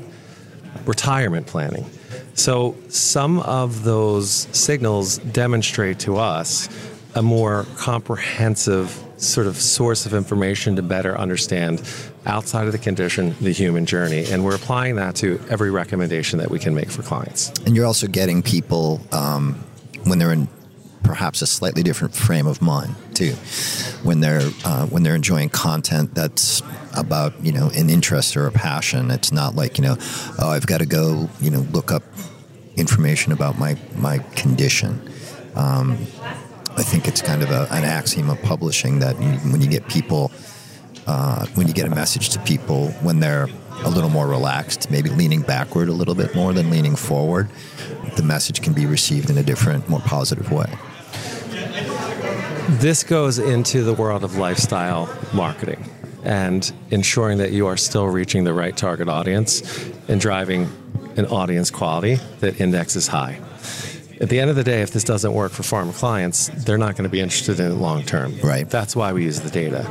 retirement 0.86 1.46
planning. 1.46 1.84
So 2.38 2.76
some 2.88 3.40
of 3.40 3.82
those 3.82 4.46
signals 4.52 5.18
demonstrate 5.18 5.98
to 6.00 6.18
us 6.18 6.68
a 7.16 7.22
more 7.22 7.66
comprehensive 7.76 8.96
sort 9.16 9.48
of 9.48 9.56
source 9.56 10.06
of 10.06 10.14
information 10.14 10.76
to 10.76 10.82
better 10.82 11.18
understand 11.18 11.82
outside 12.26 12.66
of 12.66 12.72
the 12.72 12.78
condition 12.78 13.34
the 13.40 13.50
human 13.50 13.86
journey. 13.86 14.24
And 14.30 14.44
we're 14.44 14.54
applying 14.54 14.94
that 14.96 15.16
to 15.16 15.40
every 15.50 15.72
recommendation 15.72 16.38
that 16.38 16.48
we 16.48 16.60
can 16.60 16.76
make 16.76 16.90
for 16.90 17.02
clients. 17.02 17.50
And 17.66 17.74
you're 17.74 17.86
also 17.86 18.06
getting 18.06 18.42
people 18.42 19.00
um, 19.10 19.54
when 20.04 20.20
they're 20.20 20.32
in 20.32 20.48
perhaps 21.08 21.40
a 21.40 21.46
slightly 21.46 21.82
different 21.82 22.14
frame 22.14 22.46
of 22.46 22.60
mind 22.60 22.94
too, 23.14 23.32
when 24.02 24.20
they're 24.20 24.42
uh, 24.66 24.86
when 24.86 25.02
they're 25.02 25.14
enjoying 25.14 25.48
content 25.48 26.14
that's 26.14 26.62
about 26.94 27.32
you 27.42 27.50
know 27.50 27.70
an 27.74 27.88
interest 27.88 28.36
or 28.36 28.46
a 28.46 28.52
passion. 28.52 29.10
It's 29.10 29.32
not 29.32 29.54
like 29.54 29.78
you 29.78 29.84
know, 29.84 29.96
oh, 30.38 30.50
I've 30.50 30.66
got 30.66 30.78
to 30.78 30.86
go 30.86 31.30
you 31.40 31.50
know 31.50 31.60
look 31.72 31.90
up 31.90 32.02
information 32.76 33.32
about 33.32 33.58
my 33.58 33.76
my 33.96 34.18
condition. 34.36 35.00
Um, 35.56 35.92
I 36.76 36.82
think 36.82 37.08
it's 37.08 37.22
kind 37.22 37.42
of 37.42 37.50
a, 37.50 37.66
an 37.70 37.84
axiom 37.84 38.28
of 38.28 38.40
publishing 38.42 38.98
that 38.98 39.16
when 39.16 39.62
you 39.62 39.68
get 39.68 39.88
people, 39.88 40.30
uh, 41.06 41.46
when 41.54 41.66
you 41.66 41.72
get 41.72 41.86
a 41.86 41.90
message 41.90 42.28
to 42.30 42.38
people 42.40 42.88
when 43.00 43.18
they're 43.18 43.48
a 43.84 43.88
little 43.88 44.10
more 44.10 44.28
relaxed, 44.28 44.90
maybe 44.90 45.08
leaning 45.08 45.40
backward 45.40 45.88
a 45.88 45.92
little 45.92 46.14
bit 46.14 46.34
more 46.34 46.52
than 46.52 46.70
leaning 46.70 46.96
forward, 46.96 47.48
the 48.16 48.22
message 48.22 48.60
can 48.60 48.74
be 48.74 48.86
received 48.86 49.30
in 49.30 49.38
a 49.38 49.42
different, 49.42 49.88
more 49.88 50.00
positive 50.00 50.52
way. 50.52 50.68
This 52.68 53.02
goes 53.02 53.38
into 53.38 53.82
the 53.82 53.94
world 53.94 54.24
of 54.24 54.36
lifestyle 54.36 55.08
marketing 55.32 55.88
and 56.22 56.70
ensuring 56.90 57.38
that 57.38 57.50
you 57.50 57.66
are 57.66 57.78
still 57.78 58.06
reaching 58.06 58.44
the 58.44 58.52
right 58.52 58.76
target 58.76 59.08
audience 59.08 59.88
and 60.06 60.20
driving 60.20 60.70
an 61.16 61.24
audience 61.26 61.70
quality 61.70 62.16
that 62.40 62.60
indexes 62.60 63.06
high. 63.06 63.40
At 64.20 64.28
the 64.28 64.38
end 64.40 64.50
of 64.50 64.56
the 64.56 64.64
day, 64.64 64.82
if 64.82 64.90
this 64.90 65.04
doesn't 65.04 65.32
work 65.32 65.52
for 65.52 65.62
pharma 65.62 65.94
clients, 65.94 66.48
they're 66.48 66.76
not 66.76 66.96
going 66.96 67.04
to 67.04 67.08
be 67.08 67.20
interested 67.20 67.58
in 67.58 67.70
it 67.70 67.74
long 67.76 68.02
term. 68.02 68.38
Right. 68.42 68.68
That's 68.68 68.94
why 68.94 69.12
we 69.12 69.24
use 69.24 69.40
the 69.40 69.50
data. 69.50 69.88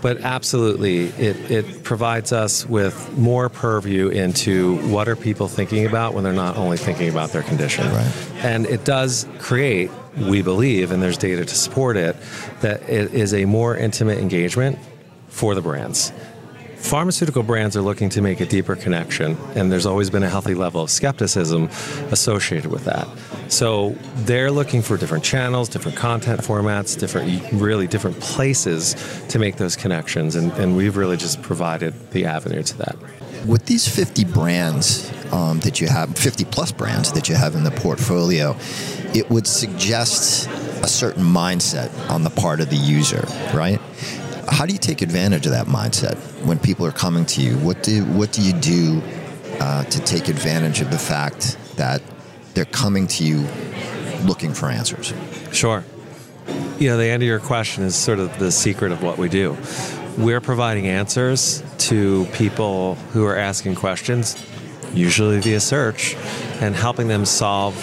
But 0.00 0.22
absolutely, 0.22 1.08
it, 1.08 1.50
it 1.50 1.84
provides 1.84 2.32
us 2.32 2.66
with 2.66 3.16
more 3.16 3.48
purview 3.48 4.08
into 4.08 4.78
what 4.88 5.08
are 5.08 5.16
people 5.16 5.46
thinking 5.46 5.86
about 5.86 6.14
when 6.14 6.24
they're 6.24 6.32
not 6.32 6.56
only 6.56 6.78
thinking 6.78 7.08
about 7.08 7.30
their 7.30 7.42
condition. 7.42 7.86
Right. 7.86 8.12
And 8.38 8.66
it 8.66 8.84
does 8.84 9.28
create, 9.38 9.90
we 10.16 10.42
believe, 10.42 10.90
and 10.90 11.02
there's 11.02 11.18
data 11.18 11.44
to 11.44 11.54
support 11.54 11.96
it, 11.96 12.16
that 12.60 12.82
it 12.88 13.12
is 13.14 13.34
a 13.34 13.44
more 13.44 13.76
intimate 13.76 14.18
engagement 14.18 14.78
for 15.28 15.54
the 15.54 15.60
brands. 15.60 16.12
Pharmaceutical 16.76 17.42
brands 17.42 17.76
are 17.76 17.82
looking 17.82 18.08
to 18.10 18.22
make 18.22 18.40
a 18.40 18.46
deeper 18.46 18.76
connection, 18.76 19.36
and 19.54 19.72
there's 19.72 19.86
always 19.86 20.08
been 20.08 20.22
a 20.22 20.28
healthy 20.28 20.54
level 20.54 20.82
of 20.82 20.90
skepticism 20.90 21.64
associated 22.12 22.70
with 22.70 22.84
that. 22.84 23.08
So 23.48 23.96
they're 24.18 24.50
looking 24.50 24.82
for 24.82 24.96
different 24.96 25.24
channels, 25.24 25.68
different 25.68 25.96
content 25.96 26.40
formats, 26.42 26.96
different, 26.98 27.52
really 27.52 27.86
different 27.86 28.20
places 28.20 28.94
to 29.28 29.38
make 29.38 29.56
those 29.56 29.74
connections, 29.74 30.36
and, 30.36 30.52
and 30.52 30.76
we've 30.76 30.96
really 30.96 31.16
just 31.16 31.42
provided 31.42 32.12
the 32.12 32.26
avenue 32.26 32.62
to 32.62 32.78
that. 32.78 32.96
With 33.44 33.66
these 33.66 33.86
50 33.88 34.24
brands 34.24 35.10
um, 35.32 35.60
that 35.60 35.80
you 35.80 35.88
have, 35.88 36.16
50 36.16 36.44
plus 36.46 36.72
brands 36.72 37.12
that 37.12 37.28
you 37.28 37.34
have 37.34 37.54
in 37.54 37.64
the 37.64 37.70
portfolio, 37.70 38.56
it 39.14 39.30
would 39.30 39.46
suggest 39.46 40.48
a 40.82 40.88
certain 40.88 41.24
mindset 41.24 41.90
on 42.10 42.22
the 42.22 42.30
part 42.30 42.60
of 42.60 42.70
the 42.70 42.76
user, 42.76 43.24
right? 43.54 43.80
How 44.48 44.66
do 44.66 44.72
you 44.72 44.78
take 44.78 45.02
advantage 45.02 45.46
of 45.46 45.52
that 45.52 45.66
mindset 45.66 46.16
when 46.44 46.58
people 46.58 46.86
are 46.86 46.92
coming 46.92 47.26
to 47.26 47.42
you? 47.42 47.56
What 47.58 47.82
do 47.82 48.04
what 48.04 48.32
do 48.32 48.42
you 48.42 48.52
do 48.52 49.02
uh, 49.60 49.84
to 49.84 50.00
take 50.00 50.28
advantage 50.28 50.80
of 50.80 50.90
the 50.90 50.98
fact 50.98 51.56
that 51.76 52.00
they're 52.54 52.64
coming 52.64 53.06
to 53.08 53.24
you 53.24 53.46
looking 54.24 54.54
for 54.54 54.70
answers? 54.70 55.12
Sure. 55.52 55.84
You 56.78 56.90
know, 56.90 56.96
the 56.96 57.06
end 57.06 57.22
of 57.22 57.26
your 57.26 57.40
question 57.40 57.82
is 57.84 57.96
sort 57.96 58.20
of 58.20 58.38
the 58.38 58.52
secret 58.52 58.92
of 58.92 59.02
what 59.02 59.18
we 59.18 59.28
do. 59.28 59.56
We're 60.16 60.40
providing 60.40 60.86
answers 60.86 61.62
to 61.88 62.26
people 62.32 62.94
who 63.12 63.24
are 63.24 63.36
asking 63.36 63.74
questions, 63.74 64.36
usually 64.94 65.40
via 65.40 65.60
search, 65.60 66.14
and 66.60 66.74
helping 66.74 67.08
them 67.08 67.24
solve 67.24 67.74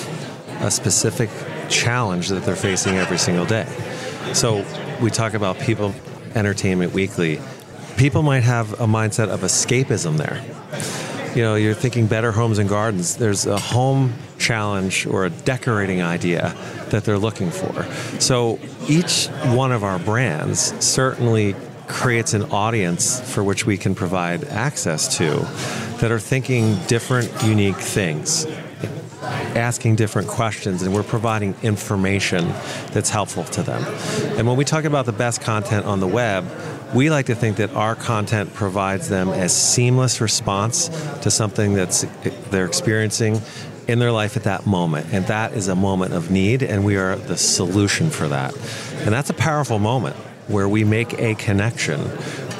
a 0.62 0.72
specific 0.72 1.29
challenge 1.69 2.29
that 2.29 2.43
they're 2.43 2.55
facing 2.55 2.98
every 2.98 3.17
single 3.17 3.45
day. 3.45 3.65
So 4.33 4.65
we 5.01 5.10
talk 5.10 5.33
about 5.33 5.60
people 5.60 5.93
Entertainment 6.36 6.93
Weekly, 6.93 7.39
people 7.98 8.24
might 8.24 8.43
have 8.43 8.74
a 8.74 8.86
mindset 8.86 9.29
of 9.29 9.41
escapism 9.41 10.17
there. 10.17 10.43
You 11.36 11.43
know, 11.43 11.55
you're 11.55 11.74
thinking 11.74 12.07
better 12.07 12.31
homes 12.31 12.60
and 12.60 12.69
gardens. 12.69 13.17
There's 13.17 13.45
a 13.45 13.60
home 13.60 14.13
challenge 14.38 15.05
or 15.05 15.25
a 15.25 15.29
decorating 15.29 16.01
idea 16.01 16.55
that 16.89 17.05
they're 17.05 17.17
looking 17.17 17.50
for. 17.50 17.83
So 18.19 18.60
each 18.88 19.27
one 19.27 19.72
of 19.72 19.83
our 19.83 20.00
brands 20.00 20.74
certainly 20.83 21.55
creates 21.88 22.34
an 22.34 22.44
audience 22.52 23.20
for 23.34 23.44
which 23.44 23.66
we 23.66 23.78
can 23.78 23.96
provide 23.96 24.44
access 24.46 25.18
to 25.18 25.30
that 26.00 26.12
are 26.12 26.20
thinking 26.20 26.78
different, 26.88 27.32
unique 27.44 27.78
things 27.78 28.46
asking 29.55 29.96
different 29.96 30.27
questions 30.27 30.81
and 30.81 30.94
we're 30.94 31.03
providing 31.03 31.55
information 31.64 32.48
that's 32.92 33.10
helpful 33.10 33.44
to 33.46 33.64
them. 33.64 33.84
And 34.38 34.48
when 34.48 34.57
we 34.57 34.66
talk 34.66 34.84
about 34.84 35.05
the 35.05 35.14
best 35.14 35.42
content 35.42 35.86
on 35.86 36.00
the 36.00 36.07
web, 36.07 36.46
we 36.94 37.10
like 37.10 37.27
to 37.27 37.36
think 37.36 37.57
that 37.57 37.74
our 37.74 37.96
content 37.96 38.53
provides 38.53 39.10
them 39.10 39.29
a 39.29 39.50
seamless 39.50 40.22
response 40.22 40.90
to 41.20 41.31
something 41.31 41.74
that's 41.74 42.03
eh, 42.03 42.31
they're 42.50 42.66
experiencing 42.66 43.42
in 43.88 44.00
their 44.00 44.12
life 44.12 44.38
at 44.38 44.44
that 44.44 44.66
moment. 44.66 45.07
And 45.12 45.25
that 45.27 45.53
is 45.53 45.68
a 45.68 45.75
moment 45.75 46.14
of 46.14 46.29
need, 46.31 46.64
and 46.64 46.86
we 46.86 46.96
are 46.96 47.16
the 47.16 47.38
solution 47.38 48.10
for 48.10 48.27
that. 48.27 48.53
And 49.00 49.14
that's 49.14 49.29
a 49.29 49.34
powerful 49.34 49.79
moment 49.79 50.16
where 50.48 50.68
we 50.68 50.84
make 50.84 51.14
a 51.20 51.36
connection 51.36 52.01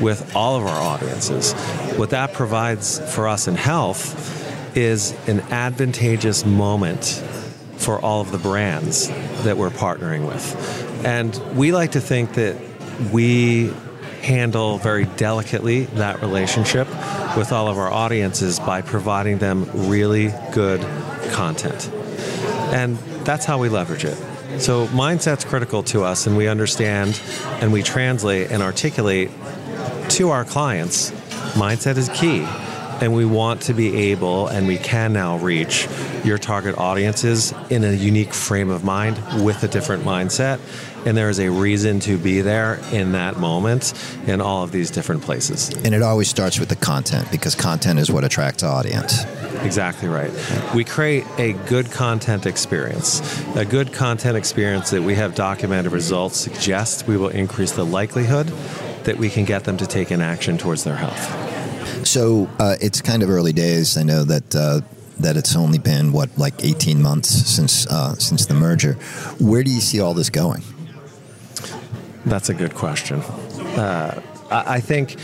with 0.02 0.36
all 0.36 0.56
of 0.56 0.66
our 0.66 0.82
audiences. 0.82 1.54
What 1.98 2.12
that 2.12 2.34
provides 2.34 3.00
for 3.14 3.28
us 3.28 3.48
in 3.48 3.56
health 3.56 4.76
is 4.76 5.12
an 5.28 5.42
advantageous 5.52 6.46
moment 6.46 7.24
for 7.78 8.00
all 8.00 8.22
of 8.22 8.32
the 8.32 8.38
brands 8.38 9.10
that 9.44 9.58
we're 9.58 9.70
partnering 9.70 10.28
with. 10.28 11.06
And 11.06 11.36
we 11.56 11.72
like 11.72 11.92
to 11.92 12.02
think 12.02 12.34
that 12.34 12.58
we 13.12 13.74
handle 14.22 14.78
very 14.78 15.06
delicately 15.06 15.84
that 15.86 16.22
relationship 16.22 16.88
with 17.36 17.52
all 17.52 17.68
of 17.68 17.78
our 17.78 17.92
audiences 17.92 18.60
by 18.60 18.82
providing 18.82 19.38
them 19.38 19.70
really 19.74 20.34
good 20.54 20.82
content. 21.32 21.90
And 22.74 22.98
that's 23.26 23.46
how 23.46 23.58
we 23.58 23.70
leverage 23.70 24.06
it. 24.06 24.18
So, 24.60 24.88
mindset's 24.88 25.46
critical 25.46 25.84
to 25.84 26.04
us, 26.04 26.28
and 26.28 26.38
we 26.38 26.48
understand 26.48 27.20
and 27.62 27.74
we 27.74 27.84
translate 27.84 28.52
and 28.52 28.62
articulate 28.64 29.32
to 30.10 30.30
our 30.30 30.46
clients 30.46 31.12
mindset 31.54 31.98
is 31.98 32.10
key. 32.10 32.46
And 33.02 33.14
we 33.14 33.26
want 33.26 33.64
to 33.64 33.74
be 33.74 34.12
able 34.12 34.48
and 34.48 34.68
we 34.68 34.78
can 34.78 35.14
now 35.14 35.38
reach 35.38 35.88
your 36.24 36.38
target 36.38 36.78
audiences 36.78 37.54
in 37.70 37.84
a 37.84 37.92
unique 37.92 38.34
frame 38.34 38.70
of 38.70 38.84
mind 38.84 39.18
with 39.44 39.62
a 39.64 39.68
different 39.68 40.04
mindset. 40.04 40.60
And 41.06 41.18
there 41.18 41.30
is 41.30 41.40
a 41.40 41.50
reason 41.50 42.00
to 42.02 42.18
be 42.18 42.42
there 42.42 42.80
in 42.94 43.12
that 43.12 43.38
moment 43.38 43.94
in 44.26 44.40
all 44.40 44.64
of 44.64 44.72
these 44.72 44.90
different 44.90 45.22
places. 45.22 45.70
And 45.84 45.94
it 45.94 46.02
always 46.02 46.30
starts 46.30 46.60
with 46.60 46.70
the 46.70 46.78
content 46.78 47.30
because 47.30 47.56
content 47.56 48.00
is 48.00 48.10
what 48.10 48.24
attracts 48.24 48.64
audience 48.64 49.26
exactly 49.64 50.08
right 50.08 50.32
we 50.76 50.84
create 50.84 51.26
a 51.38 51.54
good 51.68 51.92
content 51.92 52.46
experience 52.46 53.22
a 53.56 53.66
good 53.66 53.94
content 53.94 54.38
experience 54.38 54.90
that 54.90 55.02
we 55.02 55.16
have 55.16 55.36
documented 55.36 55.92
results 55.92 56.38
suggests 56.38 57.08
we 57.08 57.18
will 57.18 57.30
increase 57.30 57.72
the 57.72 57.86
likelihood 57.86 58.48
that 59.04 59.18
we 59.18 59.30
can 59.30 59.46
get 59.46 59.64
them 59.64 59.78
to 59.78 59.88
take 59.88 60.12
an 60.12 60.22
action 60.22 60.58
towards 60.58 60.84
their 60.84 60.96
health 60.96 61.54
so 62.06 62.50
uh, 62.60 62.76
it's 62.82 63.02
kind 63.02 63.24
of 63.24 63.30
early 63.30 63.54
days. 63.54 63.98
I 63.98 64.04
know 64.04 64.24
that 64.24 64.56
uh, 64.56 64.82
that 65.20 65.38
it's 65.38 65.56
only 65.56 65.80
been 65.80 66.12
what 66.12 66.38
like 66.38 66.64
18 66.64 67.02
months 67.02 67.30
since 67.30 67.88
uh, 67.88 68.16
since 68.16 68.46
the 68.46 68.54
merger. 68.54 68.94
Where 69.40 69.64
do 69.64 69.72
you 69.72 69.82
see 69.82 70.00
all 70.00 70.14
this 70.14 70.30
going? 70.30 70.64
That's 72.26 72.50
a 72.50 72.54
good 72.54 72.74
question. 72.74 73.20
Uh, 73.20 74.22
I 74.50 74.80
think 74.80 75.18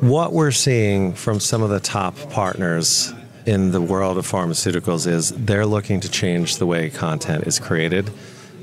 what 0.00 0.32
we're 0.32 0.50
seeing 0.50 1.14
from 1.14 1.40
some 1.40 1.62
of 1.62 1.70
the 1.70 1.80
top 1.80 2.16
partners 2.30 3.12
in 3.46 3.72
the 3.72 3.80
world 3.80 4.18
of 4.18 4.26
pharmaceuticals 4.26 5.06
is 5.06 5.30
they're 5.30 5.66
looking 5.66 6.00
to 6.00 6.10
change 6.10 6.56
the 6.56 6.66
way 6.66 6.90
content 6.90 7.46
is 7.46 7.58
created 7.58 8.10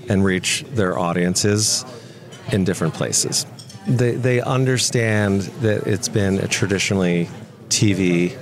and 0.08 0.24
reach 0.24 0.64
their 0.72 0.98
audiences 0.98 1.84
in 2.52 2.64
different 2.64 2.94
places 2.94 3.46
they, 3.88 4.12
they 4.12 4.42
understand 4.42 5.42
that 5.62 5.88
it's 5.88 6.10
been 6.10 6.40
a 6.40 6.48
traditionally 6.48 7.30
TV 7.70 8.38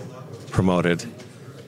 promoted 0.49 1.05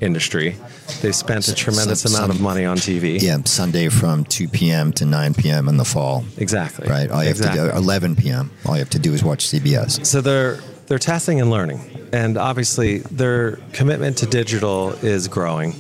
industry. 0.02 0.56
They 1.02 1.12
spent 1.12 1.48
a 1.48 1.56
tremendous 1.56 2.02
some, 2.02 2.16
amount 2.16 2.32
of 2.32 2.42
money 2.42 2.66
on 2.66 2.78
TV. 2.78 3.22
Yeah, 3.22 3.38
Sunday 3.46 3.90
from 3.90 4.24
2 4.26 4.48
p.m. 4.48 4.94
to 4.94 5.06
9 5.06 5.34
p.m. 5.36 5.68
in 5.68 5.78
the 5.78 5.86
fall. 5.86 6.26
Exactly. 6.38 6.88
Right. 6.88 7.10
All 7.10 7.24
you 7.24 7.30
exactly. 7.30 7.60
have 7.60 7.70
to 7.70 7.74
do 7.74 7.84
11 7.84 8.16
p.m. 8.16 8.52
All 8.66 8.76
you 8.76 8.80
have 8.80 8.90
to 8.92 9.00
do 9.00 9.14
is 9.14 9.24
watch 9.24 9.46
CBS. 9.46 10.06
So 10.06 10.22
they're 10.22 10.60
they're 10.88 11.00
testing 11.00 11.40
and 11.42 11.50
learning, 11.50 12.10
and 12.14 12.38
obviously 12.38 13.00
their 13.00 13.58
commitment 13.74 14.18
to 14.20 14.26
digital 14.26 14.92
is 15.04 15.28
growing, 15.28 15.76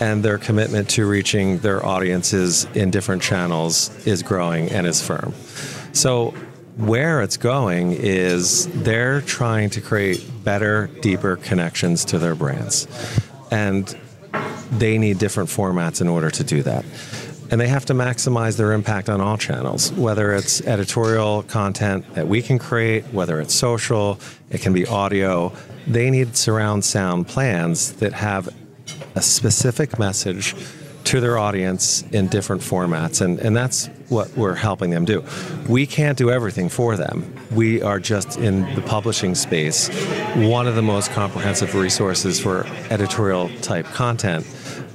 and 0.00 0.24
their 0.24 0.38
commitment 0.38 0.88
to 0.90 1.06
reaching 1.06 1.58
their 1.58 1.84
audiences 1.84 2.64
in 2.74 2.90
different 2.90 3.22
channels 3.22 3.90
is 4.06 4.22
growing 4.22 4.70
and 4.70 4.86
is 4.86 5.04
firm. 5.04 5.34
So 5.92 6.34
where 6.76 7.22
it's 7.22 7.36
going 7.36 7.92
is 7.92 8.68
they're 8.84 9.20
trying 9.22 9.70
to 9.70 9.80
create 9.80 10.24
better, 10.44 10.86
deeper 11.00 11.36
connections 11.36 12.04
to 12.06 12.18
their 12.18 12.36
brands. 12.36 12.86
And 13.50 13.98
they 14.70 14.98
need 14.98 15.18
different 15.18 15.48
formats 15.48 16.00
in 16.00 16.08
order 16.08 16.30
to 16.30 16.44
do 16.44 16.62
that. 16.62 16.84
And 17.50 17.60
they 17.60 17.68
have 17.68 17.86
to 17.86 17.94
maximize 17.94 18.56
their 18.56 18.72
impact 18.72 19.08
on 19.08 19.20
all 19.20 19.38
channels, 19.38 19.90
whether 19.92 20.34
it's 20.34 20.60
editorial 20.62 21.42
content 21.44 22.14
that 22.14 22.28
we 22.28 22.42
can 22.42 22.58
create, 22.58 23.04
whether 23.06 23.40
it's 23.40 23.54
social, 23.54 24.20
it 24.50 24.60
can 24.60 24.72
be 24.72 24.86
audio. 24.86 25.52
They 25.86 26.10
need 26.10 26.36
surround 26.36 26.84
sound 26.84 27.26
plans 27.26 27.92
that 27.94 28.12
have 28.12 28.48
a 29.14 29.22
specific 29.22 29.98
message 29.98 30.54
to 31.04 31.20
their 31.20 31.38
audience 31.38 32.02
in 32.12 32.26
different 32.26 32.60
formats. 32.60 33.22
And, 33.22 33.38
and 33.38 33.56
that's 33.56 33.86
what 34.10 34.30
we're 34.36 34.54
helping 34.54 34.90
them 34.90 35.06
do. 35.06 35.24
We 35.66 35.86
can't 35.86 36.18
do 36.18 36.30
everything 36.30 36.68
for 36.68 36.98
them. 36.98 37.34
We 37.50 37.80
are 37.80 37.98
just 37.98 38.36
in 38.36 38.74
the 38.74 38.82
publishing 38.82 39.34
space, 39.34 39.88
one 40.36 40.66
of 40.66 40.74
the 40.74 40.82
most 40.82 41.10
comprehensive 41.12 41.74
resources 41.74 42.38
for 42.38 42.66
editorial 42.90 43.48
type 43.62 43.86
content 43.86 44.46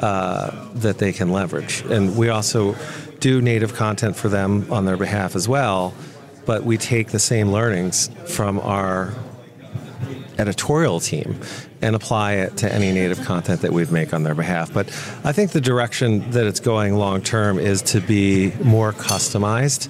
uh, 0.03 0.51
that 0.73 0.97
they 0.97 1.13
can 1.13 1.31
leverage. 1.31 1.79
And 1.83 2.17
we 2.17 2.27
also 2.27 2.75
do 3.19 3.41
native 3.41 3.73
content 3.73 4.17
for 4.17 4.27
them 4.27 4.69
on 4.69 4.83
their 4.83 4.97
behalf 4.97 5.33
as 5.33 5.47
well, 5.47 5.93
but 6.45 6.65
we 6.65 6.77
take 6.77 7.11
the 7.11 7.19
same 7.19 7.53
learnings 7.53 8.09
from 8.27 8.59
our 8.59 9.13
editorial 10.37 10.99
team 10.99 11.39
and 11.81 11.95
apply 11.95 12.33
it 12.33 12.57
to 12.57 12.73
any 12.73 12.91
native 12.91 13.23
content 13.23 13.61
that 13.61 13.71
we'd 13.71 13.91
make 13.91 14.13
on 14.13 14.23
their 14.23 14.35
behalf. 14.35 14.73
But 14.73 14.87
I 15.23 15.31
think 15.31 15.51
the 15.51 15.61
direction 15.61 16.31
that 16.31 16.45
it's 16.47 16.59
going 16.59 16.95
long 16.97 17.21
term 17.21 17.57
is 17.57 17.81
to 17.83 18.01
be 18.01 18.51
more 18.61 18.91
customized. 18.91 19.89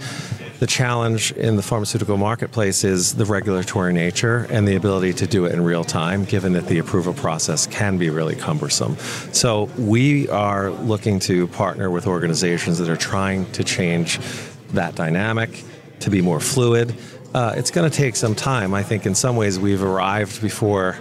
The 0.64 0.68
challenge 0.68 1.34
in 1.34 1.58
the 1.58 1.62
pharmaceutical 1.62 2.16
marketplace 2.16 2.86
is 2.86 3.16
the 3.16 3.26
regulatory 3.26 3.92
nature 3.92 4.48
and 4.50 4.66
the 4.66 4.78
ability 4.78 5.12
to 5.16 5.28
do 5.28 5.44
it 5.44 5.52
in 5.52 5.62
real 5.62 5.84
time, 5.84 6.24
given 6.24 6.54
that 6.54 6.68
the 6.68 6.80
approval 6.80 7.14
process 7.14 7.68
can 7.68 7.98
be 7.98 8.10
really 8.10 8.38
cumbersome. 8.38 8.96
So, 9.34 9.66
we 9.78 10.30
are 10.30 10.70
looking 10.70 11.20
to 11.20 11.48
partner 11.48 11.92
with 11.92 12.08
organizations 12.08 12.78
that 12.78 12.88
are 12.88 12.96
trying 12.96 13.52
to 13.52 13.66
change 13.66 14.22
that 14.70 14.96
dynamic 14.96 15.66
to 16.00 16.10
be 16.10 16.22
more 16.22 16.40
fluid 16.40 16.96
uh, 17.34 17.54
it's 17.58 17.72
going 17.72 17.90
to 17.90 17.98
take 17.98 18.16
some 18.16 18.34
time. 18.34 18.74
I 18.74 18.84
think 18.84 19.06
in 19.06 19.16
some 19.16 19.36
ways 19.36 19.60
we've 19.60 19.84
arrived 19.84 20.42
before 20.42 20.98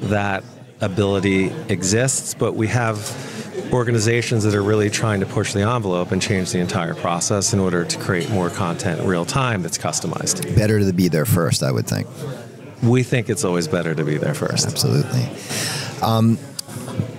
that 0.00 0.42
ability 0.80 1.52
exists, 1.68 2.34
but 2.34 2.54
we 2.54 2.66
have 2.68 2.98
organizations 3.72 4.44
that 4.44 4.54
are 4.54 4.62
really 4.62 4.90
trying 4.90 5.20
to 5.20 5.26
push 5.26 5.52
the 5.52 5.60
envelope 5.60 6.12
and 6.12 6.20
change 6.20 6.52
the 6.52 6.58
entire 6.58 6.94
process 6.94 7.52
in 7.52 7.60
order 7.60 7.84
to 7.84 7.98
create 7.98 8.30
more 8.30 8.50
content 8.50 9.00
in 9.00 9.06
real 9.06 9.24
time 9.24 9.62
that's 9.62 9.78
customized. 9.78 10.54
Better 10.56 10.80
to 10.80 10.92
be 10.92 11.08
there 11.08 11.24
first, 11.24 11.62
I 11.62 11.72
would 11.72 11.86
think. 11.86 12.06
We 12.82 13.02
think 13.02 13.30
it's 13.30 13.44
always 13.44 13.68
better 13.68 13.94
to 13.94 14.04
be 14.04 14.18
there 14.18 14.34
first. 14.34 14.66
Absolutely. 14.66 15.28
Um, 16.02 16.38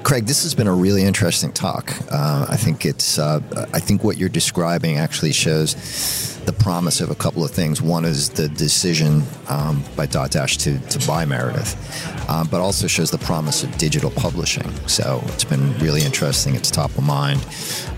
Craig, 0.03 0.25
this 0.25 0.43
has 0.43 0.53
been 0.53 0.67
a 0.67 0.73
really 0.73 1.03
interesting 1.03 1.51
talk. 1.51 1.91
Uh, 2.11 2.45
I 2.47 2.57
think 2.57 2.85
it's. 2.85 3.17
Uh, 3.17 3.39
I 3.73 3.79
think 3.79 4.03
what 4.03 4.17
you're 4.17 4.29
describing 4.29 4.97
actually 4.97 5.31
shows 5.31 6.34
the 6.45 6.53
promise 6.53 7.01
of 7.01 7.09
a 7.09 7.15
couple 7.15 7.43
of 7.43 7.51
things. 7.51 7.81
One 7.81 8.05
is 8.05 8.29
the 8.29 8.47
decision 8.47 9.23
um, 9.47 9.83
by 9.95 10.07
Dotdash 10.07 10.57
to, 10.63 10.79
to 10.99 11.07
buy 11.07 11.25
Meredith, 11.25 12.29
um, 12.29 12.47
but 12.47 12.61
also 12.61 12.87
shows 12.87 13.11
the 13.11 13.17
promise 13.17 13.63
of 13.63 13.75
digital 13.77 14.11
publishing. 14.11 14.69
So 14.87 15.21
it's 15.27 15.43
been 15.43 15.77
really 15.79 16.03
interesting. 16.03 16.55
It's 16.55 16.69
top 16.69 16.91
of 16.97 17.03
mind. 17.03 17.45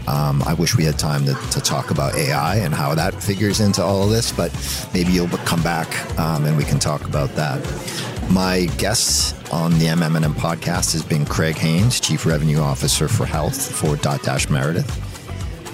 Um, 0.07 0.41
I 0.43 0.53
wish 0.53 0.75
we 0.77 0.85
had 0.85 0.97
time 0.97 1.25
to, 1.25 1.33
to, 1.51 1.59
talk 1.59 1.91
about 1.91 2.15
AI 2.15 2.57
and 2.57 2.73
how 2.73 2.95
that 2.95 3.13
figures 3.21 3.59
into 3.59 3.83
all 3.83 4.03
of 4.03 4.09
this, 4.09 4.31
but 4.31 4.53
maybe 4.93 5.11
you'll 5.11 5.27
come 5.27 5.61
back 5.61 5.87
um, 6.17 6.45
and 6.45 6.55
we 6.55 6.63
can 6.63 6.79
talk 6.79 7.05
about 7.05 7.29
that. 7.35 7.59
My 8.29 8.65
guest 8.77 9.35
on 9.51 9.71
the 9.79 9.85
MMM 9.85 10.33
podcast 10.33 10.93
has 10.93 11.03
been 11.03 11.25
Craig 11.25 11.57
Haynes, 11.57 11.99
Chief 11.99 12.25
Revenue 12.25 12.59
Officer 12.59 13.09
for 13.09 13.25
Health 13.25 13.75
for 13.75 13.95
Dotdash 13.95 14.49
Meredith. 14.49 15.06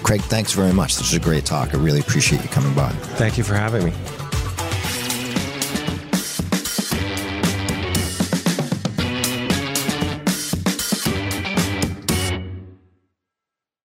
Craig, 0.04 0.20
thanks 0.20 0.52
very 0.52 0.72
much. 0.72 0.96
This 0.96 1.10
was 1.10 1.14
a 1.14 1.24
great 1.24 1.46
talk. 1.46 1.74
I 1.74 1.78
really 1.78 2.00
appreciate 2.00 2.42
you 2.42 2.48
coming 2.50 2.74
by. 2.74 2.90
Thank 3.16 3.38
you 3.38 3.42
for 3.42 3.54
having 3.54 3.84
me. 3.86 3.92